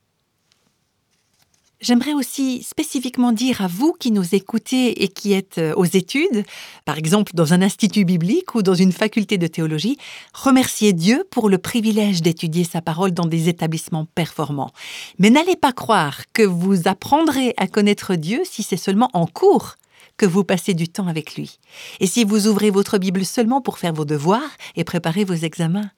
J'aimerais 1.86 2.14
aussi 2.14 2.64
spécifiquement 2.64 3.30
dire 3.30 3.62
à 3.62 3.68
vous 3.68 3.92
qui 3.92 4.10
nous 4.10 4.34
écoutez 4.34 5.04
et 5.04 5.06
qui 5.06 5.34
êtes 5.34 5.58
euh, 5.58 5.72
aux 5.76 5.84
études, 5.84 6.44
par 6.84 6.98
exemple 6.98 7.30
dans 7.32 7.52
un 7.52 7.62
institut 7.62 8.04
biblique 8.04 8.56
ou 8.56 8.62
dans 8.62 8.74
une 8.74 8.90
faculté 8.90 9.38
de 9.38 9.46
théologie, 9.46 9.96
remerciez 10.34 10.92
Dieu 10.92 11.22
pour 11.30 11.48
le 11.48 11.58
privilège 11.58 12.22
d'étudier 12.22 12.64
sa 12.64 12.82
parole 12.82 13.12
dans 13.12 13.26
des 13.26 13.48
établissements 13.48 14.04
performants. 14.16 14.72
Mais 15.20 15.30
n'allez 15.30 15.54
pas 15.54 15.70
croire 15.70 16.22
que 16.32 16.42
vous 16.42 16.88
apprendrez 16.88 17.54
à 17.56 17.68
connaître 17.68 18.16
Dieu 18.16 18.40
si 18.42 18.64
c'est 18.64 18.76
seulement 18.76 19.10
en 19.12 19.28
cours 19.28 19.76
que 20.16 20.26
vous 20.26 20.42
passez 20.42 20.74
du 20.74 20.88
temps 20.88 21.06
avec 21.06 21.36
lui. 21.36 21.60
Et 22.00 22.08
si 22.08 22.24
vous 22.24 22.48
ouvrez 22.48 22.70
votre 22.70 22.98
Bible 22.98 23.24
seulement 23.24 23.60
pour 23.60 23.78
faire 23.78 23.92
vos 23.92 24.04
devoirs 24.04 24.56
et 24.74 24.82
préparer 24.82 25.22
vos 25.22 25.34
examens. 25.34 25.90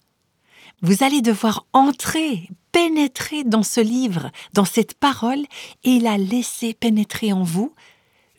Vous 0.81 1.03
allez 1.03 1.23
devoir 1.23 1.67
entrer, 1.73 2.49
pénétrer 2.71 3.43
dans 3.43 3.65
ce 3.65 3.81
livre, 3.81 4.31
dans 4.53 4.65
cette 4.65 4.95
parole, 4.95 5.45
et 5.83 5.99
la 5.99 6.19
laisser 6.19 6.73
pénétrer 6.73 7.33
en 7.33 7.43
vous, 7.43 7.75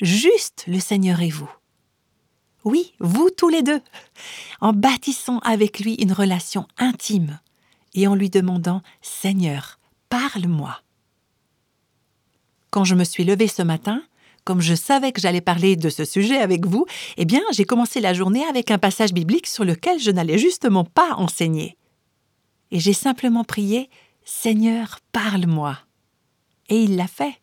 juste 0.02 0.64
le 0.68 0.80
Seigneur 0.80 1.22
et 1.22 1.30
vous. 1.30 1.50
Oui, 2.64 2.94
vous 3.00 3.30
tous 3.30 3.50
les 3.50 3.62
deux, 3.62 3.82
en 4.62 4.74
bâtissant 4.74 5.40
avec 5.40 5.80
lui 5.80 5.96
une 5.96 6.14
relation 6.14 6.68
intime 6.78 7.40
et 7.94 8.08
en 8.08 8.16
lui 8.16 8.30
demandant 8.30 8.82
Seigneur, 9.02 9.80
parle-moi. 10.10 10.82
Quand 12.70 12.84
je 12.84 12.96
me 12.96 13.04
suis 13.04 13.24
levée 13.24 13.48
ce 13.48 13.64
matin, 13.64 14.04
comme 14.46 14.62
je 14.62 14.76
savais 14.76 15.12
que 15.12 15.22
j'allais 15.22 15.42
parler 15.42 15.76
de 15.76 15.90
ce 15.90 16.06
sujet 16.06 16.38
avec 16.38 16.66
vous, 16.66 16.86
eh 17.18 17.26
bien, 17.26 17.42
j'ai 17.52 17.66
commencé 17.66 18.00
la 18.00 18.14
journée 18.14 18.46
avec 18.46 18.72
un 18.72 18.78
passage 18.78 19.14
biblique 19.14 19.48
sur 19.48 19.66
lequel 19.66 20.00
je 20.00 20.12
n'allais 20.12 20.38
justement 20.38 20.86
pas 20.86 21.16
enseigner. 21.16 21.76
Et 22.72 22.80
j'ai 22.80 22.94
simplement 22.94 23.44
prié 23.44 23.90
Seigneur, 24.24 25.00
parle-moi. 25.12 25.78
Et 26.70 26.84
il 26.84 26.96
l'a 26.96 27.08
fait. 27.08 27.42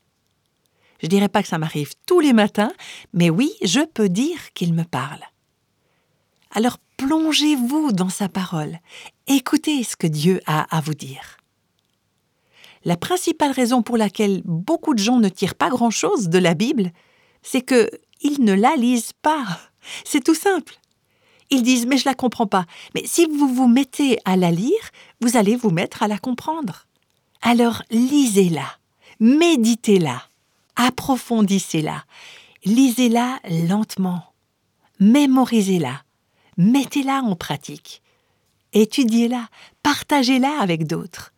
Je 1.02 1.08
dirais 1.08 1.28
pas 1.28 1.42
que 1.42 1.48
ça 1.48 1.58
m'arrive 1.58 1.92
tous 2.06 2.20
les 2.20 2.32
matins, 2.32 2.72
mais 3.12 3.28
oui, 3.28 3.52
je 3.62 3.80
peux 3.80 4.08
dire 4.08 4.52
qu'il 4.54 4.72
me 4.72 4.84
parle. 4.84 5.20
Alors 6.52 6.78
plongez-vous 6.96 7.92
dans 7.92 8.08
sa 8.08 8.28
parole, 8.28 8.78
écoutez 9.26 9.82
ce 9.84 9.96
que 9.96 10.06
Dieu 10.06 10.40
a 10.46 10.74
à 10.74 10.80
vous 10.80 10.94
dire. 10.94 11.36
La 12.84 12.96
principale 12.96 13.50
raison 13.50 13.82
pour 13.82 13.96
laquelle 13.96 14.42
beaucoup 14.44 14.94
de 14.94 15.00
gens 15.00 15.18
ne 15.18 15.28
tirent 15.28 15.56
pas 15.56 15.68
grand-chose 15.68 16.28
de 16.28 16.38
la 16.38 16.54
Bible, 16.54 16.92
c'est 17.42 17.62
que 17.62 17.90
ils 18.22 18.42
ne 18.42 18.54
la 18.54 18.76
lisent 18.76 19.12
pas. 19.22 19.60
C'est 20.04 20.24
tout 20.24 20.34
simple. 20.34 20.74
Ils 21.50 21.62
disent 21.62 21.86
mais 21.86 21.98
je 21.98 22.08
la 22.08 22.14
comprends 22.14 22.46
pas. 22.46 22.64
Mais 22.94 23.02
si 23.04 23.26
vous 23.26 23.48
vous 23.48 23.68
mettez 23.68 24.18
à 24.24 24.36
la 24.36 24.50
lire, 24.50 24.90
vous 25.20 25.36
allez 25.36 25.56
vous 25.56 25.70
mettre 25.70 26.02
à 26.02 26.08
la 26.08 26.18
comprendre. 26.18 26.86
Alors 27.42 27.82
lisez-la, 27.90 28.66
méditez-la, 29.20 30.22
approfondissez-la, 30.76 32.04
lisez-la 32.64 33.40
lentement, 33.68 34.32
mémorisez-la, 35.00 36.02
mettez-la 36.56 37.20
en 37.22 37.36
pratique, 37.36 38.02
étudiez-la, 38.72 39.48
partagez-la 39.82 40.60
avec 40.60 40.86
d'autres, 40.86 41.32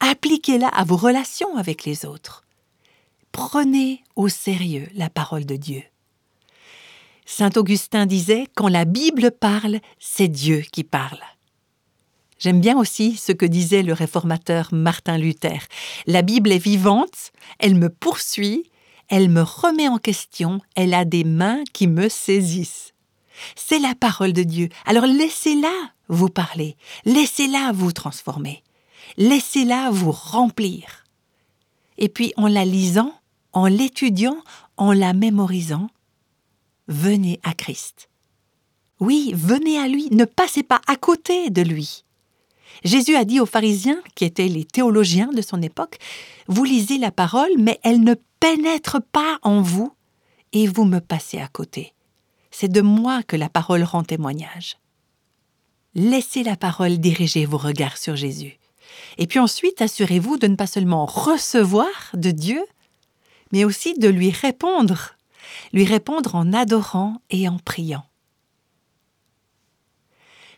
appliquez-la 0.00 0.68
à 0.68 0.84
vos 0.84 0.96
relations 0.96 1.56
avec 1.56 1.84
les 1.84 2.04
autres. 2.04 2.44
Prenez 3.32 4.02
au 4.14 4.28
sérieux 4.28 4.88
la 4.94 5.10
parole 5.10 5.44
de 5.44 5.56
Dieu. 5.56 5.82
Saint 7.26 7.50
Augustin 7.56 8.06
disait 8.06 8.46
Quand 8.54 8.68
la 8.68 8.84
Bible 8.84 9.32
parle, 9.32 9.80
c'est 9.98 10.28
Dieu 10.28 10.62
qui 10.72 10.84
parle. 10.84 11.20
J'aime 12.38 12.60
bien 12.60 12.78
aussi 12.78 13.16
ce 13.16 13.32
que 13.32 13.46
disait 13.46 13.82
le 13.82 13.94
réformateur 13.94 14.68
Martin 14.72 15.16
Luther. 15.16 15.60
La 16.06 16.22
Bible 16.22 16.52
est 16.52 16.58
vivante, 16.58 17.32
elle 17.58 17.74
me 17.74 17.88
poursuit, 17.88 18.70
elle 19.08 19.30
me 19.30 19.42
remet 19.42 19.88
en 19.88 19.98
question, 19.98 20.60
elle 20.74 20.92
a 20.92 21.04
des 21.04 21.24
mains 21.24 21.62
qui 21.72 21.86
me 21.86 22.08
saisissent. 22.08 22.92
C'est 23.54 23.78
la 23.78 23.94
parole 23.94 24.32
de 24.32 24.42
Dieu. 24.42 24.68
Alors 24.84 25.06
laissez-la 25.06 25.72
vous 26.08 26.28
parler, 26.28 26.76
laissez-la 27.04 27.72
vous 27.72 27.92
transformer, 27.92 28.62
laissez-la 29.16 29.90
vous 29.90 30.12
remplir. 30.12 31.04
Et 31.98 32.08
puis 32.08 32.32
en 32.36 32.48
la 32.48 32.64
lisant, 32.64 33.12
en 33.52 33.66
l'étudiant, 33.66 34.36
en 34.76 34.92
la 34.92 35.14
mémorisant, 35.14 35.88
venez 36.88 37.40
à 37.42 37.54
Christ. 37.54 38.10
Oui, 39.00 39.32
venez 39.34 39.78
à 39.78 39.88
lui, 39.88 40.08
ne 40.10 40.24
passez 40.24 40.62
pas 40.62 40.80
à 40.86 40.96
côté 40.96 41.50
de 41.50 41.62
lui. 41.62 42.04
Jésus 42.84 43.16
a 43.16 43.24
dit 43.24 43.40
aux 43.40 43.46
pharisiens, 43.46 44.00
qui 44.14 44.24
étaient 44.24 44.48
les 44.48 44.64
théologiens 44.64 45.28
de 45.28 45.42
son 45.42 45.62
époque, 45.62 45.98
Vous 46.48 46.64
lisez 46.64 46.98
la 46.98 47.10
parole, 47.10 47.50
mais 47.58 47.80
elle 47.82 48.00
ne 48.02 48.14
pénètre 48.40 48.98
pas 49.12 49.38
en 49.42 49.60
vous, 49.60 49.92
et 50.52 50.66
vous 50.66 50.84
me 50.84 51.00
passez 51.00 51.38
à 51.38 51.48
côté. 51.48 51.92
C'est 52.50 52.70
de 52.70 52.80
moi 52.80 53.22
que 53.22 53.36
la 53.36 53.48
parole 53.48 53.82
rend 53.82 54.04
témoignage. 54.04 54.78
Laissez 55.94 56.42
la 56.42 56.56
parole 56.56 56.98
diriger 56.98 57.46
vos 57.46 57.58
regards 57.58 57.98
sur 57.98 58.16
Jésus. 58.16 58.58
Et 59.18 59.26
puis 59.26 59.38
ensuite, 59.38 59.82
assurez-vous 59.82 60.38
de 60.38 60.46
ne 60.46 60.56
pas 60.56 60.66
seulement 60.66 61.06
recevoir 61.06 62.10
de 62.14 62.30
Dieu, 62.30 62.62
mais 63.52 63.64
aussi 63.64 63.94
de 63.94 64.08
lui 64.08 64.30
répondre 64.30 65.16
lui 65.72 65.84
répondre 65.84 66.34
en 66.34 66.52
adorant 66.52 67.20
et 67.30 67.48
en 67.48 67.58
priant. 67.58 68.04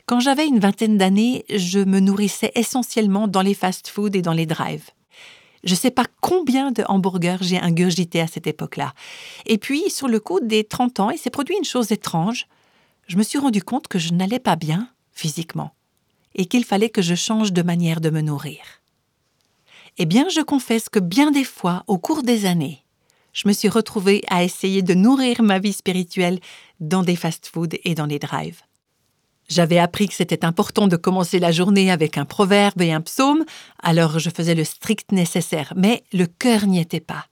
Quand 0.08 0.20
j'avais 0.20 0.46
une 0.46 0.58
vingtaine 0.58 0.96
d'années, 0.96 1.44
je 1.54 1.80
me 1.80 2.00
nourrissais 2.00 2.50
essentiellement 2.54 3.28
dans 3.28 3.42
les 3.42 3.52
fast-foods 3.52 4.16
et 4.16 4.22
dans 4.22 4.32
les 4.32 4.46
drives. 4.46 4.88
Je 5.64 5.72
ne 5.72 5.76
sais 5.76 5.90
pas 5.90 6.06
combien 6.22 6.72
de 6.72 6.82
hamburgers 6.88 7.36
j'ai 7.42 7.58
ingurgité 7.58 8.22
à 8.22 8.26
cette 8.26 8.46
époque-là. 8.46 8.94
Et 9.44 9.58
puis, 9.58 9.90
sur 9.90 10.08
le 10.08 10.18
coup 10.18 10.40
des 10.40 10.64
30 10.64 11.00
ans, 11.00 11.10
il 11.10 11.18
s'est 11.18 11.28
produit 11.28 11.58
une 11.58 11.64
chose 11.66 11.92
étrange. 11.92 12.46
Je 13.06 13.18
me 13.18 13.22
suis 13.22 13.38
rendu 13.38 13.62
compte 13.62 13.86
que 13.86 13.98
je 13.98 14.14
n'allais 14.14 14.38
pas 14.38 14.56
bien, 14.56 14.88
physiquement 15.12 15.72
et 16.34 16.46
qu'il 16.46 16.64
fallait 16.64 16.88
que 16.88 17.02
je 17.02 17.14
change 17.14 17.52
de 17.52 17.60
manière 17.60 18.00
de 18.00 18.08
me 18.08 18.22
nourrir. 18.22 18.60
Eh 19.98 20.06
bien, 20.06 20.30
je 20.30 20.40
confesse 20.40 20.88
que 20.88 21.00
bien 21.00 21.32
des 21.32 21.44
fois, 21.44 21.84
au 21.86 21.98
cours 21.98 22.22
des 22.22 22.46
années, 22.46 22.82
je 23.34 23.46
me 23.46 23.52
suis 23.52 23.68
retrouvée 23.68 24.22
à 24.28 24.42
essayer 24.42 24.80
de 24.80 24.94
nourrir 24.94 25.42
ma 25.42 25.58
vie 25.58 25.74
spirituelle 25.74 26.40
dans 26.80 27.02
des 27.02 27.16
fast-foods 27.16 27.76
et 27.84 27.94
dans 27.94 28.06
les 28.06 28.18
drives. 28.18 28.62
J'avais 29.48 29.78
appris 29.78 30.08
que 30.08 30.14
c'était 30.14 30.44
important 30.44 30.88
de 30.88 30.96
commencer 30.96 31.38
la 31.38 31.52
journée 31.52 31.90
avec 31.90 32.18
un 32.18 32.26
proverbe 32.26 32.82
et 32.82 32.92
un 32.92 33.00
psaume, 33.00 33.44
alors 33.82 34.18
je 34.18 34.28
faisais 34.28 34.54
le 34.54 34.64
strict 34.64 35.10
nécessaire, 35.10 35.72
mais 35.74 36.04
le 36.12 36.26
cœur 36.26 36.66
n'y 36.66 36.80
était 36.80 37.00
pas. 37.00 37.26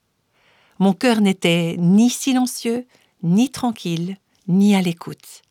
Mon 0.79 0.93
cœur 0.93 1.21
n'était 1.21 1.75
ni 1.77 2.09
silencieux, 2.09 2.85
ni 3.21 3.49
tranquille, 3.49 4.17
ni 4.47 4.75
à 4.75 4.81
l'écoute. 4.81 5.43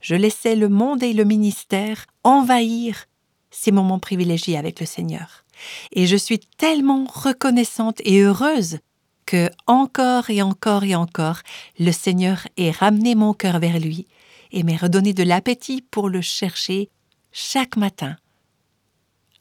Je 0.00 0.14
laissais 0.14 0.56
le 0.56 0.68
monde 0.68 1.02
et 1.02 1.14
le 1.14 1.24
ministère 1.24 2.06
envahir 2.22 3.06
ces 3.50 3.72
moments 3.72 3.98
privilégiés 3.98 4.58
avec 4.58 4.80
le 4.80 4.86
Seigneur. 4.86 5.44
Et 5.92 6.06
je 6.06 6.16
suis 6.16 6.38
tellement 6.38 7.06
reconnaissante 7.06 8.00
et 8.04 8.20
heureuse 8.20 8.78
que 9.26 9.50
encore 9.66 10.30
et 10.30 10.42
encore 10.42 10.84
et 10.84 10.94
encore, 10.94 11.40
le 11.78 11.92
Seigneur 11.92 12.46
ait 12.56 12.70
ramené 12.70 13.14
mon 13.14 13.32
cœur 13.32 13.58
vers 13.58 13.78
lui 13.78 14.06
et 14.52 14.62
m'ait 14.62 14.76
redonné 14.76 15.12
de 15.12 15.22
l'appétit 15.22 15.82
pour 15.82 16.08
le 16.08 16.20
chercher 16.20 16.90
chaque 17.32 17.76
matin 17.76 18.16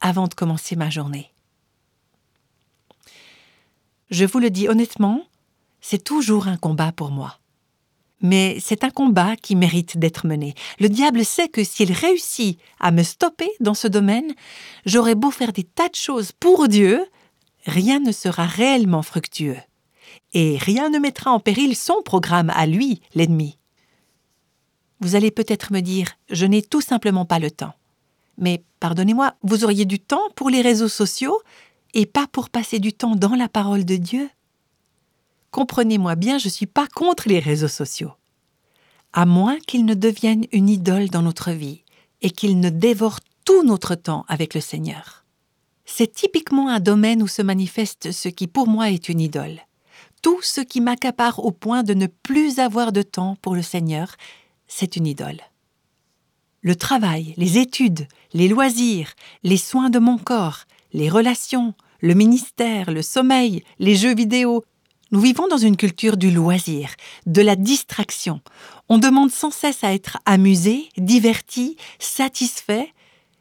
avant 0.01 0.27
de 0.27 0.33
commencer 0.33 0.75
ma 0.75 0.89
journée. 0.89 1.31
Je 4.09 4.25
vous 4.25 4.39
le 4.39 4.49
dis 4.49 4.69
honnêtement, 4.69 5.23
c'est 5.81 6.03
toujours 6.03 6.47
un 6.47 6.57
combat 6.57 6.91
pour 6.91 7.11
moi. 7.11 7.39
Mais 8.21 8.57
c'est 8.59 8.83
un 8.83 8.89
combat 8.89 9.35
qui 9.35 9.55
mérite 9.55 9.97
d'être 9.97 10.25
mené. 10.25 10.55
Le 10.79 10.89
diable 10.89 11.23
sait 11.23 11.49
que 11.49 11.63
s'il 11.63 11.91
réussit 11.91 12.59
à 12.79 12.91
me 12.91 13.03
stopper 13.03 13.49
dans 13.59 13.75
ce 13.75 13.87
domaine, 13.87 14.33
j'aurai 14.85 15.13
beau 15.13 15.29
faire 15.29 15.53
des 15.53 15.63
tas 15.63 15.89
de 15.89 15.95
choses 15.95 16.31
pour 16.31 16.67
Dieu, 16.67 17.05
rien 17.65 17.99
ne 17.99 18.11
sera 18.11 18.45
réellement 18.45 19.03
fructueux. 19.03 19.57
Et 20.33 20.57
rien 20.57 20.89
ne 20.89 20.99
mettra 20.99 21.31
en 21.31 21.39
péril 21.39 21.75
son 21.75 22.01
programme 22.03 22.49
à 22.55 22.65
lui, 22.65 23.01
l'ennemi. 23.13 23.59
Vous 24.99 25.15
allez 25.15 25.31
peut-être 25.31 25.71
me 25.71 25.81
dire, 25.81 26.07
je 26.29 26.45
n'ai 26.45 26.61
tout 26.61 26.81
simplement 26.81 27.25
pas 27.25 27.39
le 27.39 27.51
temps. 27.51 27.73
Mais 28.37 28.63
pardonnez-moi, 28.79 29.35
vous 29.43 29.63
auriez 29.63 29.85
du 29.85 29.99
temps 29.99 30.29
pour 30.35 30.49
les 30.49 30.61
réseaux 30.61 30.87
sociaux 30.87 31.39
et 31.93 32.05
pas 32.05 32.27
pour 32.27 32.49
passer 32.49 32.79
du 32.79 32.93
temps 32.93 33.15
dans 33.15 33.35
la 33.35 33.49
parole 33.49 33.85
de 33.85 33.95
Dieu? 33.95 34.29
Comprenez-moi 35.51 36.15
bien, 36.15 36.37
je 36.37 36.47
ne 36.47 36.51
suis 36.51 36.65
pas 36.65 36.87
contre 36.87 37.29
les 37.29 37.39
réseaux 37.39 37.67
sociaux. 37.67 38.11
À 39.13 39.25
moins 39.25 39.57
qu'ils 39.59 39.85
ne 39.85 39.93
deviennent 39.93 40.45
une 40.51 40.69
idole 40.69 41.09
dans 41.09 41.21
notre 41.21 41.51
vie 41.51 41.83
et 42.21 42.29
qu'ils 42.29 42.59
ne 42.59 42.69
dévorent 42.69 43.21
tout 43.45 43.63
notre 43.63 43.95
temps 43.95 44.25
avec 44.27 44.53
le 44.53 44.61
Seigneur. 44.61 45.25
C'est 45.85 46.13
typiquement 46.13 46.69
un 46.69 46.79
domaine 46.79 47.23
où 47.23 47.27
se 47.27 47.41
manifeste 47.41 48.11
ce 48.11 48.29
qui 48.29 48.47
pour 48.47 48.67
moi 48.67 48.91
est 48.91 49.09
une 49.09 49.21
idole. 49.21 49.61
Tout 50.21 50.41
ce 50.41 50.61
qui 50.61 50.81
m'accapare 50.81 51.39
au 51.39 51.51
point 51.51 51.83
de 51.83 51.93
ne 51.93 52.07
plus 52.07 52.59
avoir 52.59 52.91
de 52.91 53.03
temps 53.03 53.37
pour 53.41 53.55
le 53.55 53.61
Seigneur 53.61 54.15
c'est 54.67 54.95
une 54.95 55.07
idole. 55.07 55.41
Le 56.61 56.75
travail, 56.75 57.33
les 57.37 57.57
études, 57.57 58.07
les 58.33 58.47
loisirs, 58.47 59.13
les 59.43 59.57
soins 59.57 59.89
de 59.89 59.99
mon 59.99 60.17
corps, 60.17 60.65
les 60.93 61.09
relations, 61.09 61.73
le 62.01 62.13
ministère, 62.13 62.91
le 62.91 63.01
sommeil, 63.01 63.63
les 63.79 63.95
jeux 63.95 64.15
vidéo, 64.15 64.63
nous 65.11 65.21
vivons 65.21 65.47
dans 65.47 65.57
une 65.57 65.77
culture 65.77 66.17
du 66.17 66.31
loisir, 66.31 66.89
de 67.25 67.41
la 67.41 67.55
distraction. 67.55 68.41
On 68.89 68.97
demande 68.97 69.31
sans 69.31 69.51
cesse 69.51 69.83
à 69.83 69.93
être 69.93 70.17
amusé, 70.25 70.89
diverti, 70.97 71.77
satisfait. 71.99 72.91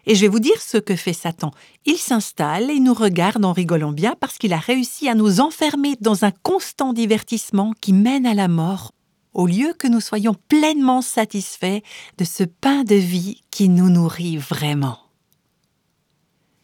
Et 0.06 0.14
je 0.14 0.20
vais 0.20 0.28
vous 0.28 0.38
dire 0.38 0.60
ce 0.60 0.78
que 0.78 0.94
fait 0.94 1.12
Satan. 1.12 1.50
Il 1.84 1.96
s'installe 1.96 2.70
et 2.70 2.78
nous 2.78 2.94
regarde 2.94 3.44
en 3.44 3.52
rigolant 3.52 3.90
bien 3.90 4.14
parce 4.20 4.38
qu'il 4.38 4.52
a 4.52 4.58
réussi 4.58 5.08
à 5.08 5.16
nous 5.16 5.40
enfermer 5.40 5.96
dans 6.00 6.24
un 6.24 6.30
constant 6.30 6.92
divertissement 6.92 7.72
qui 7.80 7.92
mène 7.92 8.26
à 8.26 8.34
la 8.34 8.46
mort 8.46 8.92
au 9.36 9.46
lieu 9.46 9.74
que 9.78 9.86
nous 9.86 10.00
soyons 10.00 10.34
pleinement 10.48 11.02
satisfaits 11.02 11.80
de 12.16 12.24
ce 12.24 12.42
pain 12.42 12.84
de 12.84 12.94
vie 12.94 13.42
qui 13.50 13.68
nous 13.68 13.90
nourrit 13.90 14.38
vraiment. 14.38 14.98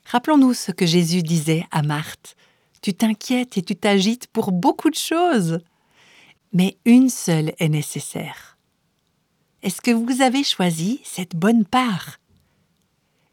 Rappelons-nous 0.06 0.54
ce 0.54 0.72
que 0.72 0.86
Jésus 0.86 1.22
disait 1.22 1.66
à 1.70 1.82
Marthe. 1.82 2.34
Tu 2.80 2.94
t'inquiètes 2.94 3.58
et 3.58 3.62
tu 3.62 3.76
t'agites 3.76 4.26
pour 4.26 4.52
beaucoup 4.52 4.88
de 4.88 4.96
choses, 4.96 5.60
mais 6.54 6.78
une 6.86 7.10
seule 7.10 7.52
est 7.58 7.68
nécessaire. 7.68 8.56
Est-ce 9.62 9.82
que 9.82 9.90
vous 9.90 10.22
avez 10.22 10.42
choisi 10.42 11.02
cette 11.04 11.36
bonne 11.36 11.66
part? 11.66 12.20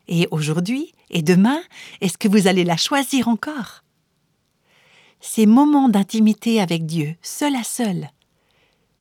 Et 0.09 0.27
aujourd'hui 0.31 0.93
et 1.09 1.21
demain, 1.21 1.61
est-ce 2.01 2.17
que 2.17 2.27
vous 2.27 2.47
allez 2.47 2.65
la 2.65 2.77
choisir 2.77 3.29
encore? 3.29 3.85
Ces 5.21 5.45
moments 5.45 5.87
d'intimité 5.87 6.59
avec 6.59 6.85
Dieu, 6.85 7.15
seul 7.21 7.55
à 7.55 7.63
seul, 7.63 8.09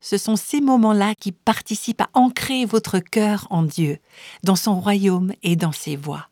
ce 0.01 0.17
sont 0.17 0.37
ces 0.37 0.61
moments-là 0.61 1.15
qui 1.15 1.33
participent 1.33 2.03
à 2.03 2.11
ancrer 2.15 2.65
votre 2.65 2.99
cœur 2.99 3.47
en 3.51 3.63
Dieu, 3.63 3.99
dans 4.45 4.57
son 4.57 4.81
royaume 4.81 5.33
et 5.43 5.57
dans 5.57 5.73
ses 5.73 5.97
voies. 5.97 6.29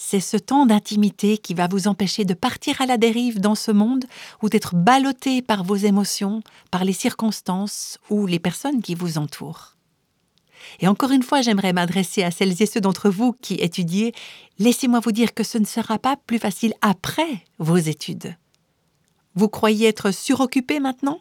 C'est 0.00 0.20
ce 0.20 0.36
temps 0.36 0.64
d'intimité 0.64 1.38
qui 1.38 1.54
va 1.54 1.66
vous 1.66 1.88
empêcher 1.88 2.24
de 2.24 2.34
partir 2.34 2.80
à 2.80 2.86
la 2.86 2.98
dérive 2.98 3.40
dans 3.40 3.56
ce 3.56 3.72
monde 3.72 4.04
ou 4.42 4.48
d'être 4.48 4.76
ballotté 4.76 5.42
par 5.42 5.64
vos 5.64 5.74
émotions, 5.74 6.40
par 6.70 6.84
les 6.84 6.92
circonstances 6.92 7.98
ou 8.08 8.26
les 8.26 8.38
personnes 8.38 8.80
qui 8.80 8.94
vous 8.94 9.18
entourent. 9.18 9.74
Et 10.78 10.86
encore 10.86 11.10
une 11.10 11.22
fois, 11.22 11.40
j'aimerais 11.40 11.72
m'adresser 11.72 12.22
à 12.22 12.30
celles 12.30 12.62
et 12.62 12.66
ceux 12.66 12.80
d'entre 12.80 13.10
vous 13.10 13.32
qui 13.42 13.54
étudiez. 13.54 14.14
Laissez-moi 14.58 15.00
vous 15.00 15.12
dire 15.12 15.34
que 15.34 15.42
ce 15.42 15.58
ne 15.58 15.64
sera 15.64 15.98
pas 15.98 16.16
plus 16.16 16.38
facile 16.38 16.74
après 16.80 17.44
vos 17.58 17.76
études. 17.76 18.36
Vous 19.34 19.48
croyez 19.48 19.88
être 19.88 20.12
suroccupé 20.12 20.78
maintenant? 20.78 21.20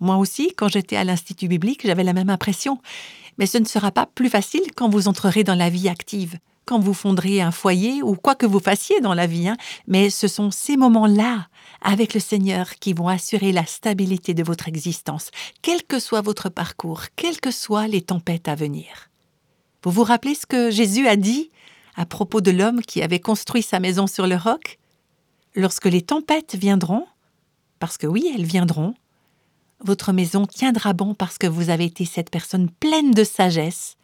Moi 0.00 0.16
aussi, 0.16 0.52
quand 0.56 0.68
j'étais 0.68 0.96
à 0.96 1.04
l'Institut 1.04 1.48
biblique, 1.48 1.86
j'avais 1.86 2.04
la 2.04 2.12
même 2.12 2.30
impression. 2.30 2.78
Mais 3.38 3.46
ce 3.46 3.58
ne 3.58 3.64
sera 3.64 3.90
pas 3.90 4.06
plus 4.06 4.28
facile 4.28 4.72
quand 4.74 4.88
vous 4.88 5.08
entrerez 5.08 5.44
dans 5.44 5.54
la 5.54 5.70
vie 5.70 5.88
active, 5.88 6.38
quand 6.64 6.80
vous 6.80 6.94
fondrez 6.94 7.40
un 7.40 7.52
foyer 7.52 8.02
ou 8.02 8.14
quoi 8.14 8.34
que 8.34 8.46
vous 8.46 8.60
fassiez 8.60 9.00
dans 9.00 9.14
la 9.14 9.26
vie. 9.26 9.48
Hein. 9.48 9.56
Mais 9.86 10.10
ce 10.10 10.28
sont 10.28 10.50
ces 10.50 10.76
moments-là, 10.76 11.48
avec 11.80 12.14
le 12.14 12.20
Seigneur, 12.20 12.74
qui 12.76 12.92
vont 12.92 13.08
assurer 13.08 13.52
la 13.52 13.66
stabilité 13.66 14.34
de 14.34 14.42
votre 14.42 14.68
existence, 14.68 15.30
quel 15.62 15.82
que 15.82 15.98
soit 15.98 16.22
votre 16.22 16.48
parcours, 16.48 17.04
quelles 17.14 17.40
que 17.40 17.50
soient 17.50 17.88
les 17.88 18.02
tempêtes 18.02 18.48
à 18.48 18.54
venir. 18.54 19.10
Vous 19.82 19.92
vous 19.92 20.04
rappelez 20.04 20.34
ce 20.34 20.46
que 20.46 20.70
Jésus 20.70 21.06
a 21.06 21.16
dit 21.16 21.50
à 21.94 22.04
propos 22.04 22.40
de 22.40 22.50
l'homme 22.50 22.82
qui 22.82 23.02
avait 23.02 23.20
construit 23.20 23.62
sa 23.62 23.80
maison 23.80 24.06
sur 24.06 24.26
le 24.26 24.36
roc? 24.36 24.78
Lorsque 25.54 25.86
les 25.86 26.02
tempêtes 26.02 26.54
viendront, 26.54 27.06
parce 27.78 27.96
que 27.96 28.06
oui, 28.06 28.30
elles 28.34 28.44
viendront, 28.44 28.94
votre 29.84 30.12
maison 30.12 30.46
tiendra 30.46 30.92
bon 30.92 31.14
parce 31.14 31.38
que 31.38 31.46
vous 31.46 31.70
avez 31.70 31.84
été 31.84 32.04
cette 32.04 32.30
personne 32.30 32.70
pleine 32.70 33.12
de 33.12 33.24
sagesse, 33.24 33.96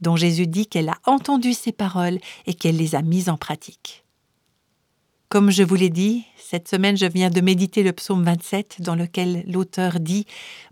dont 0.00 0.16
Jésus 0.16 0.46
dit 0.46 0.66
qu'elle 0.66 0.88
a 0.88 0.98
entendu 1.06 1.54
ces 1.54 1.72
paroles 1.72 2.18
et 2.46 2.54
qu'elle 2.54 2.76
les 2.76 2.94
a 2.94 3.02
mises 3.02 3.28
en 3.28 3.36
pratique. 3.36 4.04
Comme 5.28 5.50
je 5.50 5.62
vous 5.62 5.74
l'ai 5.74 5.90
dit, 5.90 6.24
cette 6.36 6.68
semaine 6.68 6.96
je 6.96 7.06
viens 7.06 7.30
de 7.30 7.40
méditer 7.40 7.82
le 7.82 7.92
psaume 7.92 8.24
27 8.24 8.82
dans 8.82 8.94
lequel 8.94 9.44
l'auteur 9.48 9.98
dit 9.98 10.26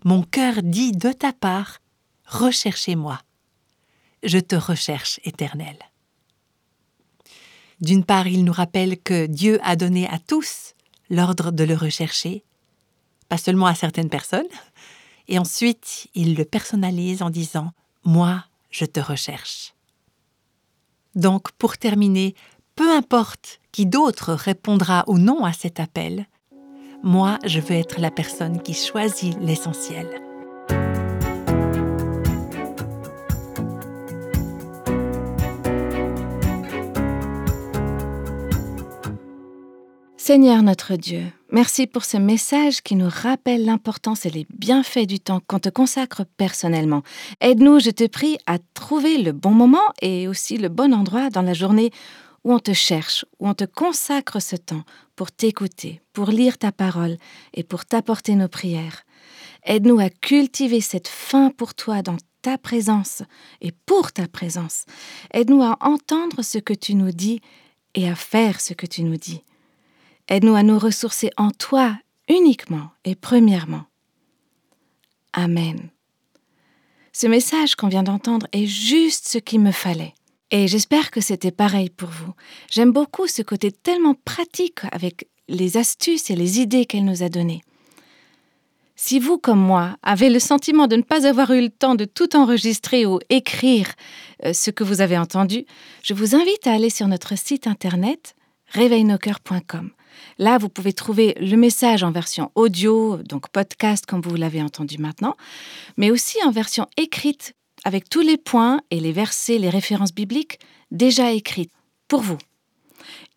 Mon 0.05 0.23
cœur 0.23 0.61
dit 0.61 0.91
de 0.91 1.11
ta 1.11 1.33
part, 1.33 1.79
recherchez-moi. 2.25 3.19
Je 4.23 4.39
te 4.39 4.55
recherche, 4.55 5.19
Éternel. 5.25 5.77
D'une 7.81 8.05
part, 8.05 8.27
il 8.27 8.45
nous 8.45 8.53
rappelle 8.53 8.97
que 8.97 9.25
Dieu 9.25 9.59
a 9.63 9.75
donné 9.75 10.07
à 10.07 10.17
tous 10.17 10.75
l'ordre 11.09 11.51
de 11.51 11.65
le 11.65 11.75
rechercher, 11.75 12.45
pas 13.33 13.37
seulement 13.37 13.65
à 13.65 13.73
certaines 13.73 14.11
personnes. 14.11 14.53
Et 15.27 15.39
ensuite, 15.39 16.07
il 16.13 16.35
le 16.35 16.45
personnalise 16.45 17.23
en 17.23 17.31
disant⁇ 17.31 17.65
Moi, 18.03 18.43
je 18.69 18.85
te 18.85 18.99
recherche⁇ 18.99 19.73
Donc, 21.19 21.51
pour 21.53 21.79
terminer, 21.79 22.35
peu 22.75 22.95
importe 22.95 23.59
qui 23.71 23.87
d'autre 23.87 24.33
répondra 24.33 25.03
ou 25.07 25.17
non 25.17 25.45
à 25.45 25.51
cet 25.51 25.79
appel, 25.79 26.27
moi, 27.01 27.39
je 27.43 27.59
veux 27.59 27.75
être 27.75 27.99
la 27.99 28.11
personne 28.11 28.61
qui 28.61 28.75
choisit 28.75 29.35
l'essentiel. 29.41 30.07
Seigneur 40.25 40.63
notre 40.63 40.95
Dieu, 40.95 41.25
merci 41.51 41.85
pour 41.85 42.05
ce 42.05 42.15
message 42.15 42.81
qui 42.81 42.95
nous 42.95 43.09
rappelle 43.09 43.65
l'importance 43.65 44.25
et 44.25 44.29
les 44.29 44.47
bienfaits 44.57 45.05
du 45.05 45.19
temps 45.19 45.41
qu'on 45.45 45.59
te 45.59 45.67
consacre 45.67 46.23
personnellement. 46.37 47.03
Aide-nous, 47.41 47.81
je 47.81 47.89
te 47.89 48.07
prie, 48.07 48.37
à 48.45 48.57
trouver 48.73 49.17
le 49.17 49.33
bon 49.33 49.51
moment 49.51 49.91
et 50.01 50.29
aussi 50.29 50.57
le 50.57 50.69
bon 50.69 50.93
endroit 50.93 51.29
dans 51.29 51.41
la 51.41 51.53
journée 51.53 51.91
où 52.45 52.53
on 52.53 52.59
te 52.59 52.71
cherche, 52.71 53.25
où 53.39 53.49
on 53.49 53.53
te 53.53 53.65
consacre 53.65 54.41
ce 54.41 54.55
temps 54.55 54.85
pour 55.17 55.29
t'écouter, 55.29 55.99
pour 56.13 56.27
lire 56.27 56.57
ta 56.57 56.71
parole 56.71 57.17
et 57.53 57.63
pour 57.63 57.83
t'apporter 57.83 58.35
nos 58.35 58.47
prières. 58.47 59.03
Aide-nous 59.65 59.99
à 59.99 60.09
cultiver 60.09 60.79
cette 60.79 61.09
faim 61.09 61.51
pour 61.57 61.73
toi 61.73 62.01
dans 62.01 62.15
ta 62.41 62.57
présence 62.57 63.23
et 63.59 63.73
pour 63.85 64.13
ta 64.13 64.29
présence. 64.29 64.85
Aide-nous 65.33 65.63
à 65.63 65.75
entendre 65.81 66.43
ce 66.43 66.59
que 66.59 66.73
tu 66.73 66.95
nous 66.95 67.11
dis 67.11 67.41
et 67.93 68.07
à 68.07 68.15
faire 68.15 68.61
ce 68.61 68.73
que 68.73 68.85
tu 68.85 69.03
nous 69.03 69.17
dis. 69.17 69.43
Aide-nous 70.29 70.55
à 70.55 70.63
nous 70.63 70.79
ressourcer 70.79 71.29
en 71.37 71.51
toi 71.51 71.97
uniquement 72.29 72.89
et 73.03 73.15
premièrement. 73.15 73.85
Amen. 75.33 75.89
Ce 77.11 77.27
message 77.27 77.75
qu'on 77.75 77.89
vient 77.89 78.03
d'entendre 78.03 78.47
est 78.53 78.65
juste 78.65 79.27
ce 79.27 79.37
qu'il 79.37 79.59
me 79.59 79.71
fallait. 79.71 80.13
Et 80.51 80.67
j'espère 80.67 81.11
que 81.11 81.21
c'était 81.21 81.51
pareil 81.51 81.89
pour 81.89 82.09
vous. 82.09 82.33
J'aime 82.69 82.91
beaucoup 82.91 83.27
ce 83.27 83.41
côté 83.41 83.71
tellement 83.71 84.13
pratique 84.13 84.79
avec 84.91 85.27
les 85.47 85.77
astuces 85.77 86.29
et 86.29 86.35
les 86.35 86.59
idées 86.59 86.85
qu'elle 86.85 87.05
nous 87.05 87.23
a 87.23 87.29
données. 87.29 87.61
Si 88.95 89.19
vous, 89.19 89.37
comme 89.37 89.59
moi, 89.59 89.97
avez 90.03 90.29
le 90.29 90.39
sentiment 90.39 90.87
de 90.87 90.95
ne 90.95 91.01
pas 91.01 91.27
avoir 91.27 91.51
eu 91.51 91.61
le 91.61 91.69
temps 91.69 91.95
de 91.95 92.05
tout 92.05 92.35
enregistrer 92.35 93.05
ou 93.05 93.19
écrire 93.29 93.91
euh, 94.45 94.53
ce 94.53 94.69
que 94.69 94.83
vous 94.83 95.01
avez 95.01 95.17
entendu, 95.17 95.65
je 96.03 96.13
vous 96.13 96.35
invite 96.35 96.67
à 96.67 96.73
aller 96.73 96.91
sur 96.91 97.07
notre 97.07 97.37
site 97.37 97.67
internet 97.67 98.35
réveilnoscoeurs.com. 98.69 99.91
Là, 100.37 100.57
vous 100.57 100.69
pouvez 100.69 100.93
trouver 100.93 101.35
le 101.39 101.55
message 101.55 102.03
en 102.03 102.11
version 102.11 102.51
audio, 102.55 103.17
donc 103.17 103.49
podcast 103.49 104.05
comme 104.05 104.21
vous 104.21 104.35
l'avez 104.35 104.61
entendu 104.61 104.97
maintenant, 104.97 105.35
mais 105.97 106.11
aussi 106.11 106.37
en 106.43 106.51
version 106.51 106.87
écrite 106.97 107.53
avec 107.83 108.09
tous 108.09 108.21
les 108.21 108.37
points 108.37 108.81
et 108.91 108.99
les 108.99 109.11
versets, 109.11 109.57
les 109.57 109.69
références 109.69 110.13
bibliques 110.13 110.59
déjà 110.91 111.31
écrites 111.31 111.71
pour 112.07 112.21
vous. 112.21 112.37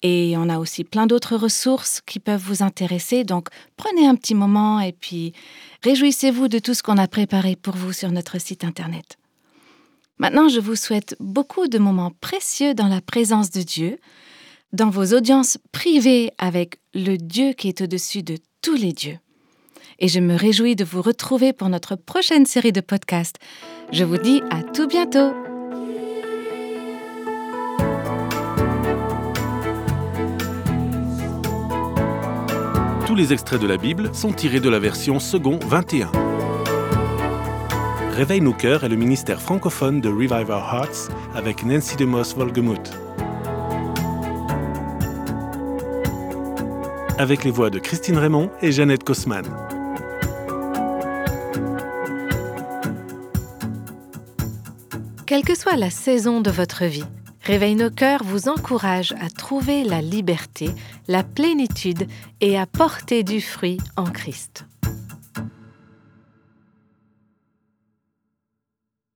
Et 0.03 0.35
on 0.37 0.49
a 0.49 0.59
aussi 0.59 0.85
plein 0.85 1.07
d'autres 1.07 1.37
ressources 1.37 2.01
qui 2.07 2.21
peuvent 2.21 2.43
vous 2.43 2.63
intéresser, 2.63 3.25
donc 3.25 3.49
prenez 3.77 4.07
un 4.07 4.15
petit 4.15 4.35
moment 4.35 4.79
et 4.81 4.93
puis 4.93 5.33
réjouissez-vous 5.83 6.49
de 6.49 6.59
tout 6.59 6.75
ce 6.75 6.83
qu'on 6.83 6.99
a 6.99 7.09
préparé 7.09 7.57
pour 7.57 7.75
vous 7.75 7.93
sur 7.93 8.13
notre 8.13 8.41
site 8.41 8.63
internet. 8.65 9.17
Maintenant, 10.19 10.49
je 10.49 10.61
vous 10.61 10.77
souhaite 10.77 11.15
beaucoup 11.21 11.69
de 11.69 11.79
moments 11.79 12.13
précieux 12.21 12.75
dans 12.75 12.89
la 12.89 13.01
présence 13.01 13.51
de 13.51 13.63
Dieu, 13.63 13.99
dans 14.77 14.91
vos 14.91 15.15
audiences 15.15 15.59
privées 15.73 16.31
avec 16.39 16.79
le 16.95 17.17
Dieu 17.17 17.55
qui 17.55 17.69
est 17.69 17.81
au-dessus 17.81 18.23
de 18.23 18.37
tous 18.61 18.75
les 18.75 18.93
dieux. 18.93 19.19
Et 19.99 20.09
je 20.09 20.21
me 20.21 20.37
réjouis 20.37 20.77
de 20.77 20.85
vous 20.85 21.01
retrouver 21.01 21.55
pour 21.55 21.71
notre 21.71 21.97
prochaine 21.97 22.45
série 22.45 22.73
de 22.73 22.83
podcasts. 22.83 23.37
Je 23.91 24.05
vous 24.05 24.19
dis 24.19 24.43
à 24.51 24.63
tout 24.63 24.87
bientôt. 24.87 25.33
Tous 33.07 33.15
les 33.15 33.33
extraits 33.33 33.61
de 33.61 33.67
la 33.67 33.79
Bible 33.79 34.15
sont 34.15 34.33
tirés 34.33 34.61
de 34.61 34.69
la 34.69 34.79
version 34.79 35.19
second 35.19 35.59
21. 35.67 36.13
Réveille 38.11 38.43
nos 38.43 38.53
cœurs 38.53 38.85
est 38.85 38.89
le 38.91 38.97
ministère 38.97 39.41
francophone 39.41 40.03
de 40.03 40.11
Revive 40.11 40.51
Our 40.51 40.75
Hearts 40.75 41.11
avec 41.35 41.65
Nancy 41.65 41.97
DeMoss 41.97 42.35
Avec 47.19 47.45
les 47.45 47.51
voix 47.51 47.71
de 47.71 47.79
Christine 47.79 48.19
Raymond 48.19 48.51
et 48.61 48.73
Jeannette 48.73 49.03
Kosman. 49.03 49.45
Quelle 55.27 55.43
que 55.43 55.57
soit 55.57 55.77
la 55.77 55.91
saison 55.91 56.41
de 56.41 56.51
votre 56.51 56.85
vie, 56.85 57.05
Réveille 57.47 57.77
nos 57.77 57.91
cœurs 57.91 58.25
vous 58.25 58.49
encourage 58.49 59.15
à 59.21 59.31
trouver 59.31 59.85
la 59.85 60.03
liberté, 60.03 60.69
la 61.07 61.23
plénitude 61.23 62.09
et 62.41 62.59
à 62.59 62.67
porter 62.67 63.23
du 63.23 63.41
fruit 63.41 63.79
en 63.97 64.07
Christ. 64.07 64.67